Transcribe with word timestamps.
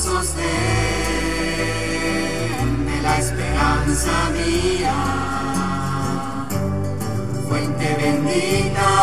sostén 0.00 0.46
de 2.86 3.02
la 3.02 3.18
esperanza 3.18 4.30
mía, 4.30 4.94
fuente 7.48 7.96
bendita 7.96 8.97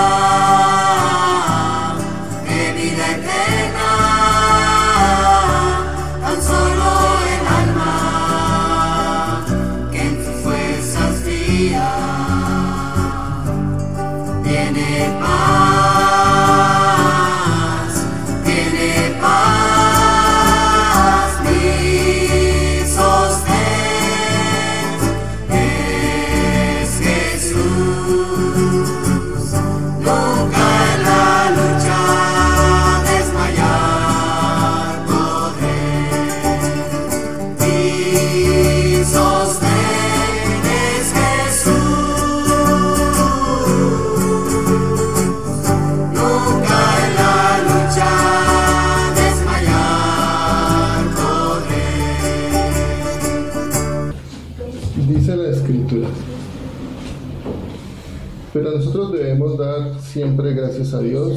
Pero 58.55 58.71
nosotros 58.71 59.11
debemos 59.11 59.57
dar 59.57 59.99
siempre 59.99 60.53
gracias 60.53 60.93
a 60.93 61.01
Dios. 61.01 61.33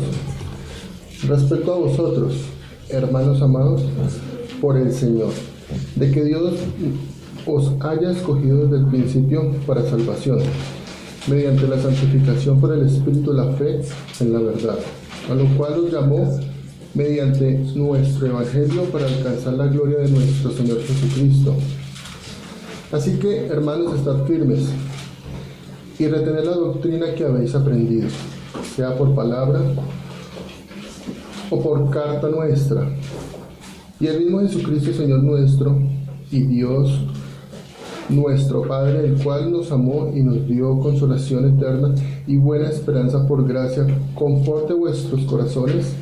Respecto 1.26 1.72
a 1.72 1.78
vosotros, 1.78 2.34
hermanos 2.90 3.42
amados, 3.42 3.82
por 4.60 4.76
el 4.76 4.92
Señor, 4.92 5.32
de 5.96 6.12
que 6.12 6.22
Dios 6.22 6.54
os 7.44 7.72
haya 7.80 8.12
escogido 8.12 8.68
desde 8.68 8.84
el 8.84 8.86
principio 8.86 9.50
para 9.66 9.82
salvación, 9.82 10.38
mediante 11.26 11.66
la 11.66 11.82
santificación 11.82 12.60
por 12.60 12.72
el 12.72 12.86
Espíritu, 12.86 13.32
la 13.32 13.46
fe 13.54 13.80
en 14.20 14.32
la 14.32 14.38
verdad, 14.38 14.78
a 15.28 15.34
lo 15.34 15.44
cual 15.56 15.86
os 15.86 15.92
llamó 15.92 16.38
mediante 16.94 17.58
nuestro 17.74 18.28
Evangelio 18.28 18.84
para 18.92 19.06
alcanzar 19.06 19.54
la 19.54 19.66
gloria 19.66 19.98
de 19.98 20.10
nuestro 20.10 20.52
Señor 20.52 20.78
Jesucristo. 20.82 21.56
Así 22.92 23.18
que, 23.18 23.46
hermanos, 23.48 23.96
estad 23.96 24.24
firmes 24.24 24.68
y 25.98 26.06
retener 26.06 26.46
la 26.46 26.54
doctrina 26.54 27.12
que 27.14 27.24
habéis 27.24 27.54
aprendido, 27.54 28.08
sea 28.76 28.96
por 28.96 29.14
palabra 29.14 29.60
o 31.50 31.60
por 31.60 31.90
carta 31.90 32.28
nuestra. 32.28 32.88
Y 33.98 34.06
el 34.06 34.20
mismo 34.20 34.40
Jesucristo, 34.40 34.92
Señor 34.92 35.24
nuestro, 35.24 35.76
y 36.30 36.42
Dios 36.42 37.00
nuestro 38.08 38.62
Padre, 38.62 39.06
el 39.06 39.22
cual 39.22 39.50
nos 39.50 39.72
amó 39.72 40.10
y 40.14 40.22
nos 40.22 40.46
dio 40.46 40.78
consolación 40.78 41.56
eterna 41.56 41.94
y 42.26 42.36
buena 42.36 42.68
esperanza 42.68 43.26
por 43.26 43.46
gracia, 43.46 43.86
conforte 44.14 44.72
vuestros 44.72 45.22
corazones 45.24 45.94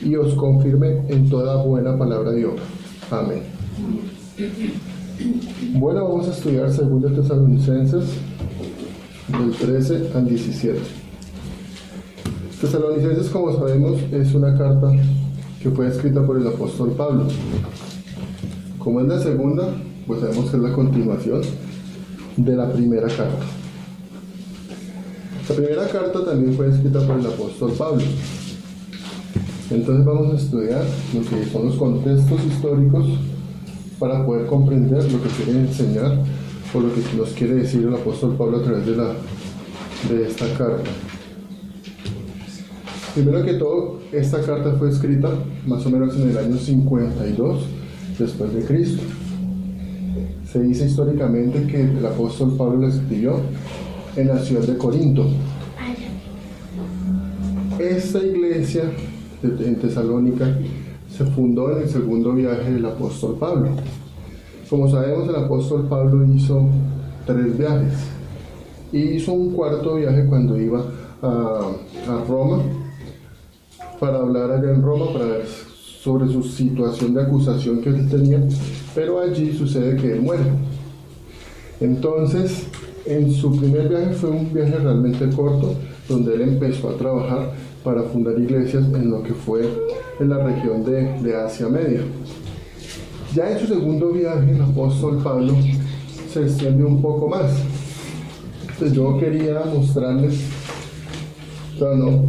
y 0.00 0.16
os 0.16 0.34
confirme 0.34 1.02
en 1.08 1.28
toda 1.30 1.62
buena 1.62 1.96
palabra 1.96 2.32
de 2.32 2.46
obra. 2.46 2.62
Amén. 3.10 3.42
Bueno, 5.74 6.04
vamos 6.04 6.28
a 6.28 6.32
estudiar 6.32 6.74
2 6.74 7.14
Tesalonicenses 7.14 8.04
del 9.28 9.50
13 9.50 10.10
al 10.14 10.26
17. 10.26 10.78
Tesalonicenses, 12.60 13.28
como 13.28 13.52
sabemos, 13.56 14.00
es 14.10 14.34
una 14.34 14.56
carta 14.56 14.90
que 15.62 15.70
fue 15.70 15.88
escrita 15.88 16.24
por 16.24 16.38
el 16.38 16.46
apóstol 16.46 16.92
Pablo. 16.92 17.26
Como 18.78 19.00
es 19.00 19.08
la 19.08 19.20
segunda, 19.20 19.68
pues 20.06 20.20
sabemos 20.20 20.50
que 20.50 20.56
es 20.56 20.62
la 20.62 20.72
continuación 20.72 21.42
de 22.36 22.56
la 22.56 22.72
primera 22.72 23.08
carta. 23.08 23.44
La 25.48 25.54
primera 25.54 25.88
carta 25.88 26.24
también 26.24 26.54
fue 26.54 26.68
escrita 26.68 27.06
por 27.06 27.18
el 27.18 27.26
apóstol 27.26 27.72
Pablo. 27.72 28.02
Entonces 29.70 30.04
vamos 30.04 30.32
a 30.32 30.36
estudiar 30.36 30.84
lo 31.14 31.20
que 31.20 31.50
son 31.50 31.66
los 31.66 31.76
contextos 31.76 32.44
históricos 32.44 33.06
para 33.98 34.24
poder 34.24 34.46
comprender 34.46 35.04
lo 35.12 35.22
que 35.22 35.28
quiere 35.28 35.60
enseñar 35.60 36.18
o 36.74 36.80
lo 36.80 36.94
que 36.94 37.00
nos 37.16 37.30
quiere 37.30 37.54
decir 37.54 37.84
el 37.86 37.94
apóstol 37.94 38.36
Pablo 38.36 38.58
a 38.58 38.62
través 38.62 38.86
de, 38.86 38.96
la, 38.96 39.14
de 40.08 40.26
esta 40.26 40.46
carta. 40.56 40.90
Primero 43.14 43.44
que 43.44 43.54
todo, 43.54 44.00
esta 44.12 44.40
carta 44.42 44.74
fue 44.78 44.90
escrita 44.90 45.30
más 45.66 45.84
o 45.86 45.90
menos 45.90 46.14
en 46.16 46.30
el 46.30 46.38
año 46.38 46.56
52 46.56 47.62
después 48.18 48.54
de 48.54 48.64
Cristo. 48.64 49.02
Se 50.50 50.62
dice 50.62 50.86
históricamente 50.86 51.66
que 51.66 51.82
el 51.82 52.04
apóstol 52.04 52.54
Pablo 52.56 52.82
la 52.82 52.88
escribió 52.88 53.40
en 54.16 54.28
la 54.28 54.38
ciudad 54.38 54.62
de 54.62 54.76
Corinto. 54.76 55.26
Esta 57.78 58.18
iglesia 58.18 58.84
en 59.42 59.76
Tesalónica 59.76 60.58
se 61.16 61.24
fundó 61.24 61.76
en 61.76 61.82
el 61.82 61.88
segundo 61.88 62.32
viaje 62.34 62.72
del 62.72 62.84
apóstol 62.86 63.36
Pablo. 63.38 63.70
Como 64.68 64.86
sabemos, 64.90 65.26
el 65.30 65.36
apóstol 65.36 65.86
Pablo 65.88 66.26
hizo 66.26 66.68
tres 67.24 67.56
viajes 67.56 67.94
y 68.92 68.98
hizo 68.98 69.32
un 69.32 69.52
cuarto 69.52 69.94
viaje 69.94 70.26
cuando 70.26 70.60
iba 70.60 70.84
a, 71.22 71.70
Roma 72.28 72.62
para 73.98 74.18
hablar 74.18 74.50
allá 74.50 74.70
en 74.70 74.82
Roma 74.82 75.06
para 75.12 75.24
ver 75.24 75.46
sobre 75.46 76.28
su 76.28 76.42
situación 76.42 77.14
de 77.14 77.22
acusación 77.22 77.80
que 77.80 77.88
él 77.88 78.08
tenía, 78.08 78.40
pero 78.94 79.20
allí 79.20 79.52
sucede 79.52 79.96
que 79.96 80.12
él 80.12 80.20
muere. 80.20 80.44
Entonces, 81.80 82.66
en 83.06 83.32
su 83.32 83.56
primer 83.56 83.88
viaje 83.88 84.12
fue 84.12 84.30
un 84.30 84.52
viaje 84.52 84.76
realmente 84.76 85.28
corto, 85.34 85.74
donde 86.08 86.34
él 86.34 86.42
empezó 86.42 86.90
a 86.90 86.96
trabajar 86.96 87.52
para 87.82 88.02
fundar 88.02 88.38
iglesias 88.38 88.84
en 88.84 89.10
lo 89.10 89.22
que 89.22 89.32
fue 89.32 89.68
en 90.20 90.28
la 90.28 90.44
región 90.44 90.84
de 90.84 91.36
Asia 91.36 91.68
Media. 91.68 92.02
Ya 93.38 93.52
en 93.52 93.60
su 93.60 93.66
segundo 93.68 94.10
viaje, 94.10 94.50
el 94.50 94.60
apóstol 94.60 95.20
Pablo 95.22 95.54
se 96.32 96.42
extiende 96.42 96.82
un 96.84 97.00
poco 97.00 97.28
más. 97.28 97.52
Entonces 98.62 98.92
yo 98.96 99.16
quería 99.16 99.60
mostrarles, 99.72 100.40
pero 101.78 101.96
no, 101.96 102.24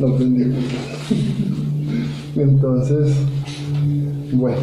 no 0.00 0.06
aprendí. 0.08 0.56
Entonces, 2.34 3.14
bueno, 4.32 4.56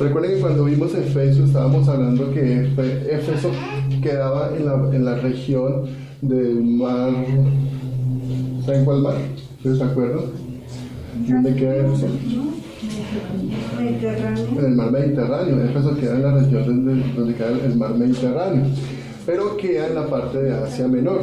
recuerden 0.00 0.34
que 0.34 0.40
cuando 0.40 0.64
vimos 0.64 0.92
Efesios 0.94 1.46
estábamos 1.46 1.86
hablando 1.86 2.32
que 2.32 2.64
Efe- 2.74 3.06
Éfeso 3.08 3.50
quedaba 4.02 4.50
en 4.58 4.66
la, 4.66 4.74
en 4.96 5.04
la 5.04 5.14
región 5.20 5.82
del 6.20 6.64
mar, 6.64 7.12
¿saben 8.64 8.84
cuál 8.84 9.02
mar? 9.02 9.14
¿Ustedes 9.58 9.78
se 9.78 9.84
acuerdan? 9.84 10.24
¿Dónde 11.28 11.54
queda 11.54 11.76
En 14.58 14.64
el 14.64 14.74
mar 14.74 14.90
Mediterráneo, 14.90 15.64
Éfeso 15.64 15.96
queda 15.96 16.16
en 16.16 16.22
la 16.22 16.34
región 16.34 16.66
donde, 16.66 17.12
donde 17.14 17.34
queda 17.34 17.50
el 17.64 17.76
mar 17.76 17.94
Mediterráneo, 17.94 18.64
pero 19.24 19.56
queda 19.56 19.88
en 19.88 19.94
la 19.94 20.06
parte 20.06 20.42
de 20.42 20.52
Asia 20.52 20.88
Menor. 20.88 21.20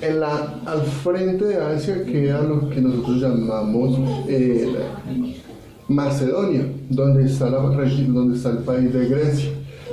En 0.00 0.20
la, 0.20 0.60
al 0.66 0.82
frente 0.82 1.44
de 1.44 1.56
Asia 1.56 2.04
queda 2.04 2.42
lo 2.42 2.68
que 2.68 2.80
nosotros 2.80 3.20
llamamos 3.20 3.98
eh, 4.28 4.68
Macedonia, 5.88 6.66
donde 6.88 7.24
está, 7.24 7.50
la, 7.50 7.58
donde 7.58 8.36
está 8.36 8.50
el 8.50 8.58
país 8.58 8.92
de 8.92 9.08
Grecia. 9.08 9.50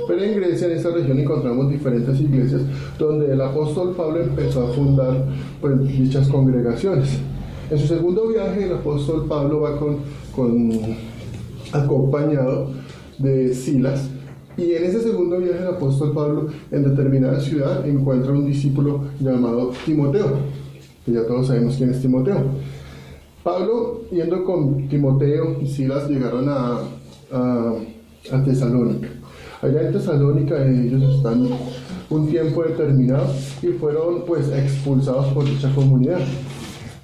Pero 0.08 0.22
en 0.22 0.36
Grecia, 0.36 0.66
en 0.66 0.72
esa 0.78 0.90
región, 0.90 1.18
encontramos 1.18 1.70
diferentes 1.70 2.20
iglesias 2.20 2.62
donde 2.98 3.32
el 3.32 3.40
apóstol 3.40 3.94
Pablo 3.96 4.22
empezó 4.22 4.66
a 4.66 4.72
fundar 4.72 5.24
pues, 5.60 5.86
dichas 5.86 6.26
congregaciones. 6.28 7.20
En 7.70 7.78
su 7.78 7.86
segundo 7.86 8.26
viaje, 8.26 8.64
el 8.64 8.72
apóstol 8.72 9.26
Pablo 9.28 9.60
va 9.60 9.78
acompañado 11.72 12.72
de 13.18 13.54
Silas. 13.54 14.10
Y 14.56 14.72
en 14.72 14.84
ese 14.84 15.00
segundo 15.00 15.38
viaje 15.38 15.60
el 15.60 15.68
apóstol 15.68 16.12
Pablo 16.12 16.48
en 16.72 16.82
determinada 16.82 17.38
ciudad 17.38 17.86
encuentra 17.86 18.32
un 18.32 18.44
discípulo 18.44 19.04
llamado 19.20 19.70
Timoteo, 19.86 20.38
que 21.06 21.12
ya 21.12 21.24
todos 21.24 21.46
sabemos 21.46 21.76
quién 21.76 21.90
es 21.90 22.02
Timoteo. 22.02 22.38
Pablo, 23.44 24.00
yendo 24.10 24.44
con 24.44 24.88
Timoteo 24.88 25.58
y 25.62 25.66
Silas, 25.68 26.10
llegaron 26.10 26.48
a, 26.48 26.80
a, 27.30 27.74
a 28.32 28.44
Tesalónica. 28.44 29.10
Allá 29.62 29.82
en 29.82 29.92
Tesalónica 29.92 30.66
ellos 30.66 31.14
están 31.14 31.48
un 32.10 32.28
tiempo 32.28 32.64
determinado 32.64 33.32
y 33.62 33.68
fueron 33.68 34.24
pues 34.26 34.48
expulsados 34.48 35.26
por 35.28 35.44
dicha 35.44 35.72
comunidad. 35.72 36.18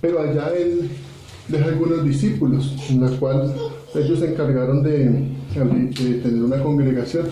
Pero 0.00 0.20
allá 0.20 0.50
el, 0.56 0.90
deja 1.48 1.66
algunos 1.66 2.04
discípulos, 2.04 2.74
en 2.90 3.00
la 3.00 3.10
cual 3.18 3.54
ellos 3.94 4.18
se 4.18 4.30
encargaron 4.30 4.82
de, 4.82 5.28
tener 5.54 6.42
una 6.42 6.62
congregación 6.62 7.26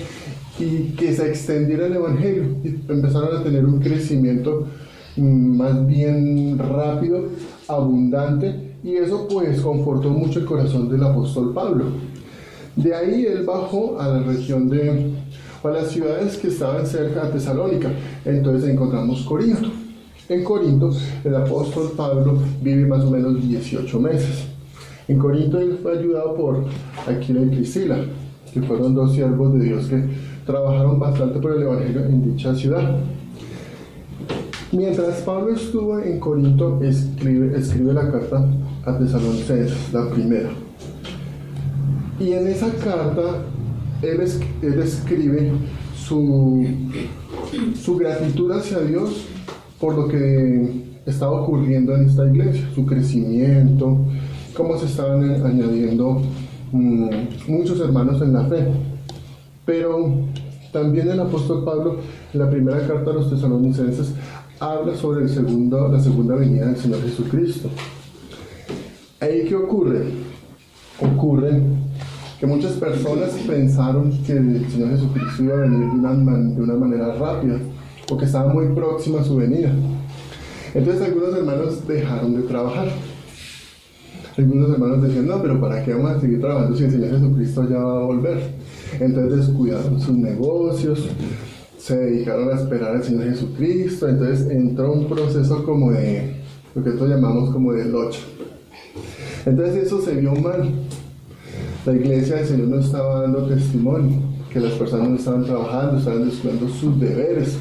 y 0.58 0.92
que 0.92 1.12
se 1.12 1.28
extendiera 1.28 1.86
el 1.86 1.94
Evangelio. 1.94 2.44
Y 2.62 2.68
empezaron 2.90 3.36
a 3.36 3.42
tener 3.42 3.64
un 3.64 3.80
crecimiento 3.80 4.66
mm, 5.16 5.56
más 5.56 5.86
bien 5.86 6.58
rápido, 6.58 7.28
abundante, 7.68 8.74
y 8.82 8.96
eso 8.96 9.26
pues 9.28 9.60
confortó 9.60 10.10
mucho 10.10 10.40
el 10.40 10.44
corazón 10.44 10.88
del 10.88 11.02
apóstol 11.02 11.52
Pablo. 11.54 11.86
De 12.76 12.94
ahí 12.94 13.24
él 13.24 13.44
bajó 13.44 14.00
a 14.00 14.08
la 14.08 14.22
región 14.22 14.68
de, 14.68 15.12
a 15.62 15.68
las 15.68 15.88
ciudades 15.88 16.36
que 16.36 16.48
estaban 16.48 16.86
cerca 16.86 17.24
de 17.24 17.32
Tesalónica. 17.32 17.90
Entonces 18.24 18.68
encontramos 18.68 19.22
Corinto. 19.22 19.70
En 20.26 20.42
Corinto 20.42 20.90
el 21.22 21.34
apóstol 21.34 21.92
Pablo 21.94 22.38
vive 22.62 22.86
más 22.86 23.04
o 23.04 23.10
menos 23.10 23.46
18 23.46 24.00
meses. 24.00 24.46
En 25.06 25.18
Corinto 25.18 25.60
él 25.60 25.78
fue 25.82 25.98
ayudado 25.98 26.34
por 26.34 26.64
Aquila 27.06 27.42
y 27.42 27.46
Priscila, 27.56 27.98
que 28.52 28.62
fueron 28.62 28.94
dos 28.94 29.12
siervos 29.12 29.52
de 29.52 29.64
Dios 29.64 29.86
que 29.86 30.02
trabajaron 30.46 30.98
bastante 30.98 31.38
por 31.40 31.52
el 31.52 31.64
Evangelio 31.64 32.06
en 32.06 32.22
dicha 32.22 32.54
ciudad. 32.54 33.00
Mientras 34.72 35.20
Pablo 35.20 35.54
estuvo 35.54 35.98
en 35.98 36.18
Corinto, 36.18 36.80
escribe, 36.82 37.92
la 37.92 38.10
carta 38.10 38.48
a 38.86 38.98
Tesalonicenses, 38.98 39.92
la 39.92 40.08
primera. 40.08 40.48
Y 42.18 42.32
en 42.32 42.46
esa 42.46 42.70
carta 42.76 43.42
él, 44.00 44.20
escribe 44.22 45.52
su 46.02 46.66
gratitud 47.98 48.50
hacia 48.52 48.80
Dios 48.80 49.26
por 49.84 49.96
lo 49.96 50.08
que 50.08 50.66
estaba 51.04 51.42
ocurriendo 51.42 51.94
en 51.94 52.08
esta 52.08 52.26
iglesia, 52.26 52.66
su 52.74 52.86
crecimiento, 52.86 53.98
cómo 54.56 54.78
se 54.78 54.86
estaban 54.86 55.44
añadiendo 55.44 56.22
mm, 56.72 57.08
muchos 57.48 57.78
hermanos 57.80 58.22
en 58.22 58.32
la 58.32 58.44
fe. 58.46 58.66
Pero 59.66 60.24
también 60.72 61.10
el 61.10 61.20
apóstol 61.20 61.66
Pablo, 61.66 61.98
en 62.32 62.40
la 62.40 62.48
primera 62.48 62.78
carta 62.86 63.10
a 63.10 63.12
los 63.12 63.28
tesalonicenses, 63.28 64.14
habla 64.58 64.94
sobre 64.94 65.24
el 65.24 65.28
segundo, 65.28 65.86
la 65.88 66.00
segunda 66.00 66.34
venida 66.34 66.64
del 66.68 66.76
Señor 66.78 67.02
Jesucristo. 67.02 67.68
¿Ahí 69.20 69.44
qué 69.46 69.54
ocurre? 69.54 70.06
Ocurre 70.98 71.60
que 72.40 72.46
muchas 72.46 72.72
personas 72.72 73.32
pensaron 73.46 74.12
que 74.24 74.32
el 74.32 74.66
Señor 74.70 74.92
Jesucristo 74.92 75.44
iba 75.44 75.56
a 75.56 75.60
venir 75.60 75.80
de 75.80 75.84
una, 75.84 76.14
de 76.14 76.62
una 76.62 76.74
manera 76.74 77.14
rápida, 77.16 77.58
o 78.10 78.16
que 78.16 78.24
estaba 78.24 78.52
muy 78.52 78.66
próxima 78.74 79.20
a 79.20 79.24
su 79.24 79.36
venida. 79.36 79.72
Entonces 80.74 81.02
algunos 81.02 81.36
hermanos 81.36 81.86
dejaron 81.86 82.34
de 82.34 82.42
trabajar. 82.42 82.88
Algunos 84.36 84.70
hermanos 84.70 85.02
decían, 85.02 85.28
no, 85.28 85.40
pero 85.40 85.60
¿para 85.60 85.84
qué 85.84 85.94
vamos 85.94 86.10
a 86.10 86.20
seguir 86.20 86.40
trabajando 86.40 86.76
si 86.76 86.84
el 86.84 86.90
Señor 86.90 87.10
Jesucristo 87.10 87.68
ya 87.68 87.78
va 87.78 88.00
a 88.00 88.04
volver? 88.04 88.38
Entonces 88.98 89.46
descuidaron 89.46 90.00
sus 90.00 90.16
negocios, 90.16 91.08
se 91.78 91.96
dedicaron 91.96 92.48
a 92.50 92.54
esperar 92.60 92.96
al 92.96 93.04
Señor 93.04 93.24
Jesucristo, 93.24 94.08
entonces 94.08 94.50
entró 94.50 94.92
un 94.92 95.06
proceso 95.08 95.64
como 95.64 95.92
de, 95.92 96.34
lo 96.74 96.82
que 96.82 96.90
nosotros 96.90 97.10
llamamos 97.14 97.50
como 97.50 97.72
de 97.72 97.84
locha. 97.84 98.20
Entonces 99.46 99.84
eso 99.84 100.00
se 100.00 100.14
vio 100.14 100.34
mal. 100.34 100.68
La 101.86 101.92
iglesia 101.92 102.36
del 102.36 102.46
Señor 102.46 102.68
no 102.68 102.80
estaba 102.80 103.22
dando 103.22 103.46
testimonio, 103.46 104.18
que 104.52 104.58
las 104.58 104.72
personas 104.72 105.08
no 105.10 105.16
estaban 105.16 105.44
trabajando, 105.44 105.98
estaban 105.98 106.28
descuidando 106.28 106.68
sus 106.68 106.98
deberes. 106.98 107.58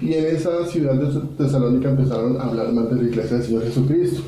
Y 0.00 0.14
en 0.14 0.36
esa 0.36 0.66
ciudad 0.66 0.94
de 0.94 1.20
Tesalónica 1.36 1.90
empezaron 1.90 2.40
a 2.40 2.44
hablar 2.44 2.72
más 2.72 2.90
de 2.90 2.96
la 2.96 3.08
iglesia 3.08 3.36
del 3.36 3.46
Señor 3.46 3.64
Jesucristo. 3.64 4.22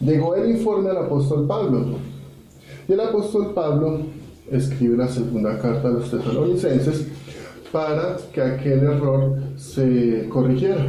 Llegó 0.00 0.34
el 0.36 0.50
informe 0.50 0.90
al 0.90 0.98
apóstol 0.98 1.46
Pablo. 1.46 1.98
Y 2.88 2.92
el 2.92 3.00
apóstol 3.00 3.52
Pablo 3.54 4.00
escribe 4.50 4.96
la 4.96 5.08
segunda 5.08 5.58
carta 5.58 5.88
a 5.88 5.92
los 5.92 6.10
tesalonicenses 6.10 7.06
para 7.72 8.16
que 8.32 8.40
aquel 8.40 8.80
error 8.80 9.36
se 9.56 10.28
corrigiera 10.28 10.86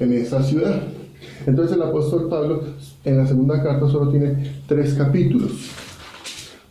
en 0.00 0.12
esa 0.14 0.42
ciudad. 0.42 0.82
Entonces 1.46 1.76
el 1.76 1.82
apóstol 1.82 2.28
Pablo 2.28 2.62
en 3.04 3.18
la 3.18 3.26
segunda 3.26 3.62
carta 3.62 3.88
solo 3.88 4.10
tiene 4.10 4.62
tres 4.66 4.94
capítulos, 4.94 5.52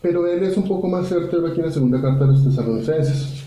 pero 0.01 0.27
él 0.27 0.43
es 0.43 0.57
un 0.57 0.67
poco 0.67 0.87
más 0.87 1.07
certero 1.07 1.47
aquí 1.47 1.59
en 1.59 1.67
la 1.67 1.71
segunda 1.71 2.01
carta 2.01 2.25
a 2.25 2.27
los 2.27 2.43
tesalonicenses. 2.43 3.43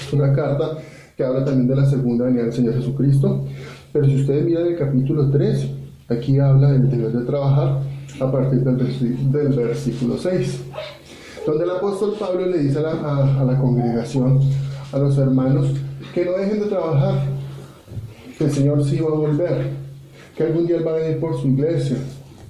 Es 0.00 0.12
una 0.12 0.32
carta 0.32 0.78
que 1.16 1.24
habla 1.24 1.44
también 1.44 1.68
de 1.68 1.76
la 1.76 1.86
segunda 1.86 2.24
venida 2.24 2.44
del 2.44 2.52
Señor 2.52 2.74
Jesucristo, 2.74 3.44
pero 3.92 4.06
si 4.06 4.20
ustedes 4.20 4.44
miran 4.44 4.66
el 4.66 4.76
capítulo 4.76 5.30
3, 5.30 5.66
aquí 6.08 6.38
habla 6.38 6.72
del 6.72 6.90
deber 6.90 7.12
de 7.12 7.24
trabajar 7.24 7.80
a 8.20 8.32
partir 8.32 8.60
del, 8.60 9.48
versículo 9.56 10.16
6 10.16 10.60
donde 11.46 11.64
el 11.64 11.70
apóstol 11.70 12.14
Pablo 12.18 12.46
le 12.46 12.58
dice 12.58 12.78
a 12.78 12.82
la, 12.82 13.40
a, 13.40 13.44
la, 13.44 13.58
congregación, 13.58 14.40
a 14.92 14.98
los 14.98 15.18
hermanos, 15.18 15.66
que 16.14 16.24
no 16.24 16.32
dejen 16.32 16.60
de 16.60 16.66
trabajar, 16.66 17.20
que 18.38 18.44
el 18.44 18.52
Señor 18.52 18.84
sí 18.84 19.00
va 19.00 19.08
a 19.08 19.14
volver, 19.14 19.70
que 20.36 20.44
algún 20.44 20.66
día 20.66 20.76
Él 20.76 20.86
va 20.86 20.92
a 20.92 20.98
venir 20.98 21.18
por 21.18 21.40
su 21.40 21.48
iglesia, 21.48 21.96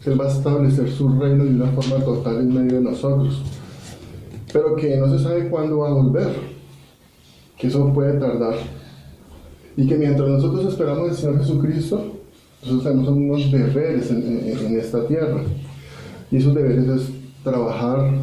que 0.03 0.11
Él 0.11 0.21
va 0.21 0.27
a 0.27 0.33
establecer 0.33 0.91
su 0.91 1.09
reino 1.09 1.45
de 1.45 1.51
una 1.51 1.69
forma 1.69 2.05
total 2.05 2.41
en 2.41 2.55
medio 2.55 2.79
de 2.79 2.83
nosotros, 2.83 3.43
pero 4.53 4.77
que 4.77 4.97
no 4.99 5.17
se 5.17 5.25
sabe 5.25 5.49
cuándo 5.49 5.79
va 5.79 5.89
a 5.89 5.95
volver, 5.95 6.29
que 7.63 7.69
eso 7.69 7.93
puede 7.95 8.19
tardar, 8.19 8.57
y 9.77 9.87
que 9.87 9.97
mientras 9.97 10.29
nosotros 10.29 10.67
esperamos 10.67 11.11
al 11.11 11.17
Señor 11.17 11.39
Jesucristo, 11.39 12.03
nosotros 12.61 12.83
tenemos 12.83 13.09
unos 13.09 13.53
deberes 13.53 14.11
en, 14.11 14.49
en, 14.49 14.81
esta 14.81 15.07
tierra, 15.07 15.43
y 16.29 16.39
esos 16.39 16.57
deberes 16.57 16.89
es 16.89 17.03
trabajar, 17.45 18.15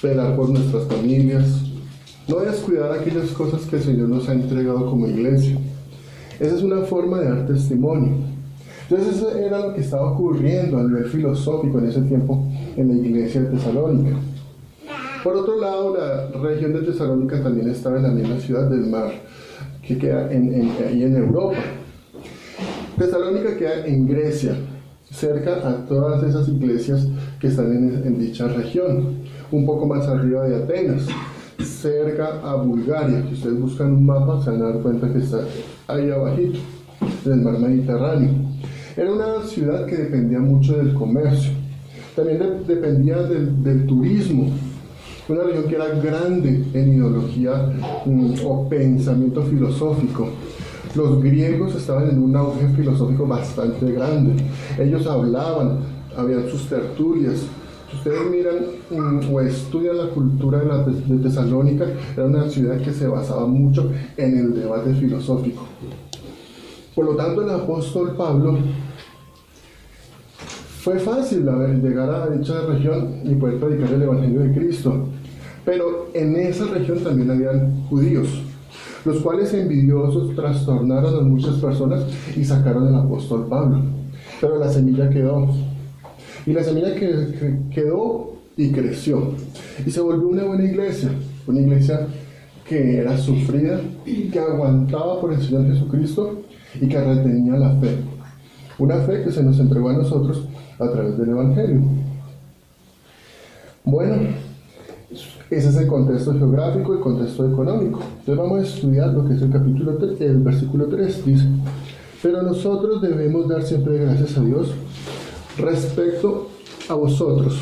velar 0.00 0.36
por 0.36 0.50
nuestras 0.50 0.84
familias, 0.84 1.62
no 2.28 2.38
descuidar 2.38 2.92
aquellas 2.92 3.30
cosas 3.30 3.62
que 3.62 3.74
el 3.74 3.82
Señor 3.82 4.08
nos 4.08 4.28
ha 4.28 4.34
entregado 4.34 4.88
como 4.88 5.08
iglesia. 5.08 5.58
Esa 6.38 6.54
es 6.54 6.62
una 6.62 6.82
forma 6.82 7.18
de 7.18 7.28
dar 7.28 7.46
testimonio. 7.48 8.18
Entonces 8.88 9.16
eso 9.16 9.36
era 9.36 9.66
lo 9.66 9.74
que 9.74 9.80
estaba 9.80 10.12
ocurriendo 10.12 10.78
a 10.78 10.84
nivel 10.84 11.06
filosófico 11.06 11.80
en 11.80 11.86
ese 11.86 12.02
tiempo 12.02 12.46
en 12.76 12.86
la 12.86 12.94
iglesia 12.94 13.40
de 13.40 13.48
Tesalónica. 13.48 14.16
Por 15.22 15.36
otro 15.36 15.60
lado, 15.60 15.96
la 15.96 16.28
región 16.40 16.72
de 16.72 16.80
Tesalónica 16.80 17.42
también 17.42 17.68
estaba 17.68 17.98
en 17.98 18.02
la 18.04 18.10
misma 18.10 18.38
ciudad 18.38 18.70
del 18.70 18.86
mar, 18.86 19.10
que 19.82 19.98
queda 19.98 20.32
en, 20.32 20.52
en, 20.52 20.70
ahí 20.86 21.02
en 21.02 21.16
Europa. 21.16 21.58
Tesalónica 22.96 23.56
queda 23.56 23.86
en 23.86 24.06
Grecia, 24.06 24.54
cerca 25.10 25.68
a 25.68 25.84
todas 25.86 26.22
esas 26.22 26.48
iglesias 26.48 27.06
que 27.38 27.48
están 27.48 27.66
en, 27.66 28.06
en 28.06 28.18
dicha 28.18 28.48
región 28.48 29.20
un 29.52 29.66
poco 29.66 29.86
más 29.86 30.06
arriba 30.06 30.46
de 30.46 30.56
Atenas, 30.56 31.06
cerca 31.64 32.40
a 32.42 32.56
Bulgaria. 32.56 33.22
Si 33.28 33.34
ustedes 33.34 33.60
buscan 33.60 33.92
un 33.92 34.06
mapa, 34.06 34.42
se 34.42 34.50
van 34.50 34.62
a 34.62 34.70
dar 34.70 34.80
cuenta 34.80 35.12
que 35.12 35.18
está 35.18 35.40
ahí 35.88 36.10
abajito, 36.10 36.58
en 37.26 37.32
el 37.32 37.40
mar 37.40 37.58
Mediterráneo. 37.58 38.30
Era 38.96 39.12
una 39.12 39.42
ciudad 39.44 39.86
que 39.86 39.96
dependía 39.96 40.38
mucho 40.40 40.76
del 40.76 40.94
comercio, 40.94 41.52
también 42.14 42.38
de, 42.38 42.74
dependía 42.74 43.16
del, 43.22 43.62
del, 43.62 43.86
turismo. 43.86 44.50
Una 45.30 45.44
región 45.44 45.64
que 45.68 45.76
era 45.76 45.88
grande 45.90 46.64
en 46.74 46.92
ideología 46.92 47.72
mm, 48.04 48.34
o 48.44 48.68
pensamiento 48.68 49.44
filosófico. 49.44 50.28
Los 50.96 51.22
griegos 51.22 51.72
estaban 51.76 52.10
en 52.10 52.20
un 52.20 52.34
auge 52.34 52.66
filosófico 52.74 53.28
bastante 53.28 53.92
grande. 53.92 54.42
Ellos 54.76 55.06
hablaban, 55.06 55.78
habían 56.16 56.48
sus 56.48 56.68
tertulias, 56.68 57.46
si 57.88 57.96
ustedes 57.96 58.28
miran 58.28 58.56
um, 58.90 59.32
o 59.32 59.40
estudian 59.40 59.98
la 59.98 60.08
cultura 60.08 60.58
de, 60.58 60.66
la, 60.66 60.78
de 60.82 61.18
Tesalónica, 61.22 61.86
era 62.16 62.26
una 62.26 62.48
ciudad 62.48 62.78
que 62.78 62.92
se 62.92 63.06
basaba 63.06 63.46
mucho 63.46 63.88
en 64.16 64.36
el 64.36 64.54
debate 64.54 64.94
filosófico. 64.94 65.62
Por 66.92 67.04
lo 67.04 67.14
tanto, 67.14 67.42
el 67.42 67.50
apóstol 67.50 68.16
Pablo 68.16 68.58
fue 70.80 70.98
fácil 70.98 71.44
llegar 71.44 72.10
a 72.10 72.30
dicha 72.30 72.62
región 72.62 73.20
y 73.22 73.34
poder 73.36 73.60
predicar 73.60 73.92
el 73.92 74.02
Evangelio 74.02 74.40
de 74.40 74.52
Cristo. 74.52 75.06
Pero 75.64 76.10
en 76.14 76.36
esa 76.36 76.66
región 76.66 76.98
también 77.00 77.30
habían 77.30 77.84
judíos, 77.86 78.28
los 79.04 79.18
cuales 79.20 79.52
envidiosos 79.54 80.34
trastornaron 80.34 81.16
a 81.16 81.22
muchas 81.22 81.56
personas 81.56 82.04
y 82.36 82.44
sacaron 82.44 82.88
al 82.88 83.02
apóstol 83.02 83.46
Pablo. 83.48 83.82
Pero 84.40 84.58
la 84.58 84.70
semilla 84.70 85.10
quedó. 85.10 85.48
Y 86.46 86.52
la 86.52 86.64
semilla 86.64 86.94
que, 86.94 87.58
quedó 87.74 88.32
y 88.56 88.70
creció. 88.72 89.34
Y 89.84 89.90
se 89.90 90.00
volvió 90.00 90.28
una 90.28 90.44
buena 90.44 90.64
iglesia, 90.64 91.10
una 91.46 91.60
iglesia 91.60 92.06
que 92.66 92.98
era 92.98 93.18
sufrida, 93.18 93.80
que 94.04 94.38
aguantaba 94.38 95.20
por 95.20 95.32
el 95.32 95.42
Señor 95.42 95.66
Jesucristo 95.66 96.42
y 96.80 96.88
que 96.88 97.00
retenía 97.00 97.54
la 97.54 97.74
fe. 97.76 97.96
Una 98.78 98.96
fe 99.00 99.22
que 99.24 99.32
se 99.32 99.42
nos 99.42 99.58
entregó 99.58 99.90
a 99.90 99.94
nosotros 99.94 100.46
a 100.78 100.90
través 100.90 101.18
del 101.18 101.30
Evangelio. 101.30 101.80
Bueno, 103.84 104.14
ese 105.50 105.68
es 105.68 105.76
el 105.76 105.86
contexto 105.86 106.32
geográfico, 106.32 106.94
el 106.94 107.00
contexto 107.00 107.48
económico. 107.48 108.00
Entonces 108.20 108.36
vamos 108.36 108.60
a 108.60 108.62
estudiar 108.62 109.12
lo 109.12 109.26
que 109.26 109.34
es 109.34 109.42
el 109.42 109.50
capítulo 109.50 109.96
3, 109.96 110.20
el 110.20 110.38
versículo 110.38 110.86
3 110.86 111.26
dice, 111.26 111.44
pero 112.22 112.42
nosotros 112.42 113.02
debemos 113.02 113.48
dar 113.48 113.62
siempre 113.62 113.98
gracias 113.98 114.38
a 114.38 114.42
Dios 114.42 114.74
Respecto 115.60 116.48
a 116.88 116.94
vosotros, 116.94 117.58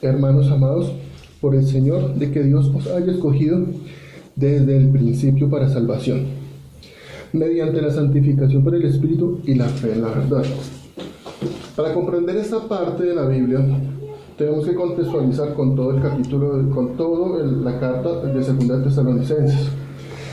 hermanos 0.00 0.48
amados, 0.50 0.92
por 1.40 1.54
el 1.56 1.66
Señor, 1.66 2.14
de 2.14 2.30
que 2.30 2.42
Dios 2.42 2.70
os 2.72 2.86
haya 2.86 3.10
escogido 3.10 3.64
desde 4.36 4.76
el 4.76 4.90
principio 4.90 5.50
para 5.50 5.68
salvación, 5.68 6.26
mediante 7.32 7.82
la 7.82 7.90
santificación 7.90 8.62
por 8.62 8.76
el 8.76 8.84
Espíritu 8.84 9.40
y 9.44 9.54
la 9.54 9.64
fe 9.64 9.92
en 9.92 10.02
la 10.02 10.08
verdad. 10.08 10.44
Para 11.74 11.94
comprender 11.94 12.36
esta 12.36 12.68
parte 12.68 13.02
de 13.04 13.14
la 13.14 13.26
Biblia, 13.26 13.60
tenemos 14.42 14.64
que 14.64 14.74
contextualizar 14.74 15.54
con 15.54 15.76
todo 15.76 15.92
el 15.92 16.02
capítulo, 16.02 16.68
con 16.74 16.96
toda 16.96 17.46
la 17.46 17.78
carta 17.78 18.22
de 18.22 18.42
Segunda 18.42 18.78
de 18.78 18.84
Tesalonicenses. 18.84 19.68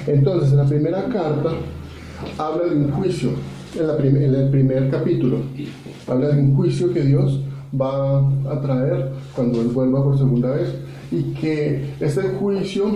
Entonces, 0.07 0.51
en 0.51 0.57
la 0.57 0.65
primera 0.65 1.05
carta 1.05 1.51
habla 2.39 2.65
de 2.65 2.75
un 2.75 2.91
juicio, 2.91 3.29
en, 3.75 4.15
en 4.17 4.35
el 4.35 4.49
primer 4.49 4.89
capítulo, 4.89 5.37
habla 6.07 6.29
de 6.29 6.41
un 6.41 6.55
juicio 6.55 6.91
que 6.91 7.01
Dios 7.01 7.41
va 7.79 8.17
a 8.51 8.59
traer 8.61 9.11
cuando 9.35 9.61
Él 9.61 9.67
vuelva 9.67 10.03
por 10.03 10.17
segunda 10.17 10.55
vez 10.55 10.69
y 11.11 11.35
que 11.35 11.93
este 11.99 12.23
juicio 12.29 12.87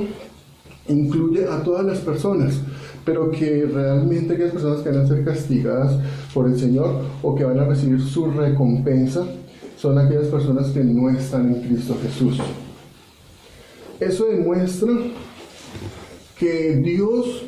incluye 0.89 1.45
a 1.45 1.61
todas 1.61 1.85
las 1.85 1.99
personas, 1.99 2.59
pero 3.05 3.29
que 3.29 3.67
realmente 3.71 4.33
aquellas 4.33 4.53
personas 4.53 4.81
que 4.81 4.89
van 4.89 5.01
a 5.01 5.07
ser 5.07 5.23
castigadas 5.23 5.95
por 6.33 6.47
el 6.47 6.57
Señor 6.57 6.89
o 7.21 7.35
que 7.35 7.43
van 7.43 7.59
a 7.59 7.65
recibir 7.65 8.01
su 8.01 8.31
recompensa 8.31 9.23
son 9.83 9.97
aquellas 9.97 10.27
personas 10.27 10.67
que 10.67 10.81
no 10.81 11.09
están 11.09 11.53
en 11.53 11.61
Cristo 11.61 11.97
Jesús. 12.01 12.37
Eso 13.99 14.27
demuestra 14.27 14.93
que 16.39 16.77
Dios 16.77 17.43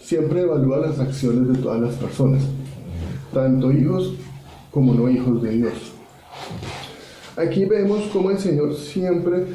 siempre 0.00 0.42
evalúa 0.42 0.78
las 0.78 1.00
acciones 1.00 1.48
de 1.48 1.58
todas 1.60 1.80
las 1.80 1.96
personas, 1.96 2.44
tanto 3.34 3.72
hijos 3.72 4.14
como 4.70 4.94
no 4.94 5.10
hijos 5.10 5.42
de 5.42 5.50
Dios. 5.50 5.72
Aquí 7.36 7.64
vemos 7.64 8.04
cómo 8.12 8.30
el 8.30 8.38
Señor 8.38 8.72
siempre, 8.76 9.46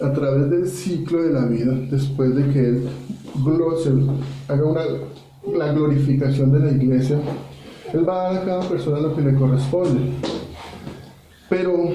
a 0.00 0.12
través 0.12 0.50
del 0.50 0.66
ciclo 0.66 1.22
de 1.22 1.32
la 1.32 1.46
vida, 1.46 1.74
después 1.92 2.34
de 2.34 2.50
que 2.52 2.58
Él 2.58 2.88
haga 4.48 4.64
una, 4.64 4.82
la 5.56 5.72
glorificación 5.72 6.50
de 6.50 6.58
la 6.58 6.72
iglesia, 6.72 7.20
Él 7.92 8.08
va 8.08 8.30
a 8.30 8.32
dar 8.32 8.42
a 8.42 8.44
cada 8.44 8.68
persona 8.68 8.98
lo 8.98 9.14
que 9.14 9.22
le 9.22 9.36
corresponde. 9.36 10.33
Pero 11.48 11.90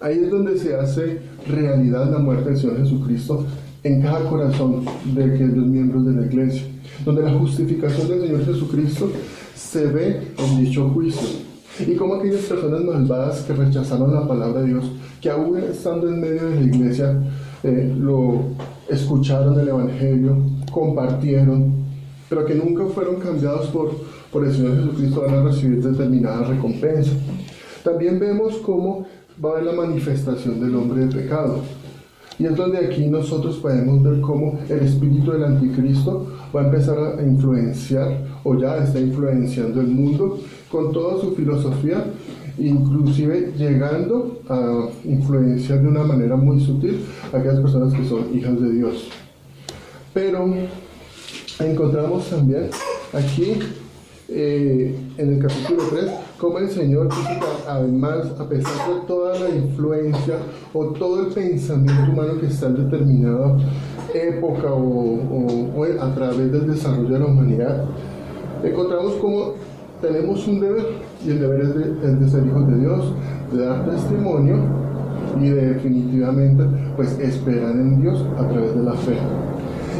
ahí 0.00 0.18
es 0.18 0.30
donde 0.30 0.58
se 0.58 0.74
hace 0.74 1.20
realidad 1.46 2.10
la 2.10 2.18
muerte 2.18 2.50
del 2.50 2.58
Señor 2.58 2.78
Jesucristo 2.78 3.46
en 3.82 4.00
cada 4.00 4.28
corazón 4.28 4.84
de 5.14 5.24
aquellos 5.24 5.66
miembros 5.66 6.06
de 6.06 6.12
la 6.12 6.26
iglesia, 6.26 6.62
donde 7.04 7.22
la 7.22 7.32
justificación 7.32 8.08
del 8.08 8.22
Señor 8.22 8.44
Jesucristo 8.46 9.10
se 9.54 9.86
ve 9.86 10.28
en 10.38 10.64
dicho 10.64 10.88
juicio. 10.90 11.28
Y 11.86 11.94
como 11.96 12.14
aquellas 12.14 12.42
personas 12.42 12.82
malvadas 12.82 13.40
que 13.42 13.52
rechazaron 13.52 14.14
la 14.14 14.26
palabra 14.26 14.62
de 14.62 14.68
Dios, 14.68 14.84
que 15.20 15.28
aún 15.28 15.58
estando 15.58 16.08
en 16.08 16.20
medio 16.20 16.48
de 16.48 16.60
la 16.60 16.62
iglesia, 16.62 17.18
eh, 17.62 17.94
lo 17.98 18.42
escucharon 18.88 19.58
el 19.58 19.68
Evangelio, 19.68 20.36
compartieron, 20.70 21.72
pero 22.28 22.44
que 22.44 22.54
nunca 22.54 22.84
fueron 22.86 23.16
cambiados 23.16 23.66
por, 23.68 23.90
por 24.32 24.44
el 24.44 24.52
Señor 24.52 24.76
Jesucristo, 24.76 25.22
van 25.22 25.34
a 25.34 25.42
recibir 25.44 25.82
determinada 25.82 26.46
recompensa. 26.46 27.10
También 27.84 28.18
vemos 28.18 28.56
cómo 28.64 29.06
va 29.44 29.50
a 29.50 29.52
haber 29.52 29.64
la 29.64 29.72
manifestación 29.72 30.58
del 30.58 30.74
hombre 30.74 31.04
de 31.04 31.14
pecado. 31.14 31.60
Y 32.38 32.46
es 32.46 32.56
donde 32.56 32.78
aquí 32.78 33.06
nosotros 33.06 33.58
podemos 33.58 34.02
ver 34.02 34.20
cómo 34.22 34.58
el 34.68 34.80
espíritu 34.80 35.32
del 35.32 35.44
anticristo 35.44 36.26
va 36.54 36.62
a 36.62 36.64
empezar 36.64 36.96
a 36.98 37.22
influenciar 37.22 38.40
o 38.42 38.58
ya 38.58 38.78
está 38.78 38.98
influenciando 38.98 39.82
el 39.82 39.88
mundo 39.88 40.40
con 40.70 40.92
toda 40.92 41.20
su 41.20 41.34
filosofía, 41.34 42.04
inclusive 42.58 43.52
llegando 43.56 44.40
a 44.48 44.88
influenciar 45.04 45.82
de 45.82 45.88
una 45.88 46.04
manera 46.04 46.36
muy 46.36 46.60
sutil 46.60 47.00
a 47.32 47.36
aquellas 47.36 47.60
personas 47.60 47.92
que 47.92 48.08
son 48.08 48.34
hijas 48.34 48.60
de 48.60 48.72
Dios. 48.72 49.08
Pero 50.14 50.54
encontramos 51.60 52.30
también 52.30 52.70
aquí 53.12 53.58
eh, 54.28 54.96
en 55.18 55.34
el 55.34 55.38
capítulo 55.38 55.82
3 55.90 56.10
cómo 56.40 56.58
el 56.58 56.68
Señor 56.68 57.08
que 57.08 57.14
además, 57.68 58.26
a 58.38 58.44
pesar 58.48 58.72
de 58.88 59.06
toda 59.06 59.38
la 59.38 59.48
influencia 59.54 60.36
o 60.72 60.86
todo 60.86 61.26
el 61.26 61.32
pensamiento 61.32 62.12
humano 62.12 62.38
que 62.40 62.46
está 62.46 62.66
en 62.66 62.88
determinada 62.90 63.56
época 64.14 64.72
o, 64.72 65.18
o- 65.76 65.84
a 66.00 66.14
través 66.14 66.52
del 66.52 66.66
desarrollo 66.68 67.08
de 67.08 67.18
la 67.18 67.26
humanidad, 67.26 67.84
encontramos 68.62 69.14
cómo 69.14 69.52
tenemos 70.00 70.46
un 70.46 70.60
deber 70.60 70.84
y 71.24 71.30
el 71.30 71.40
deber 71.40 71.60
es 71.62 71.74
de, 71.74 72.14
de 72.16 72.28
ser 72.28 72.46
hijos 72.46 72.68
de 72.68 72.76
Dios, 72.78 73.12
de 73.52 73.64
dar 73.64 73.84
testimonio 73.90 74.56
y 75.40 75.48
de 75.48 75.74
definitivamente 75.74 76.64
pues 76.96 77.18
esperar 77.18 77.72
en 77.72 78.00
Dios 78.02 78.24
a 78.38 78.46
través 78.48 78.74
de 78.74 78.82
la 78.82 78.92
fe. 78.92 79.16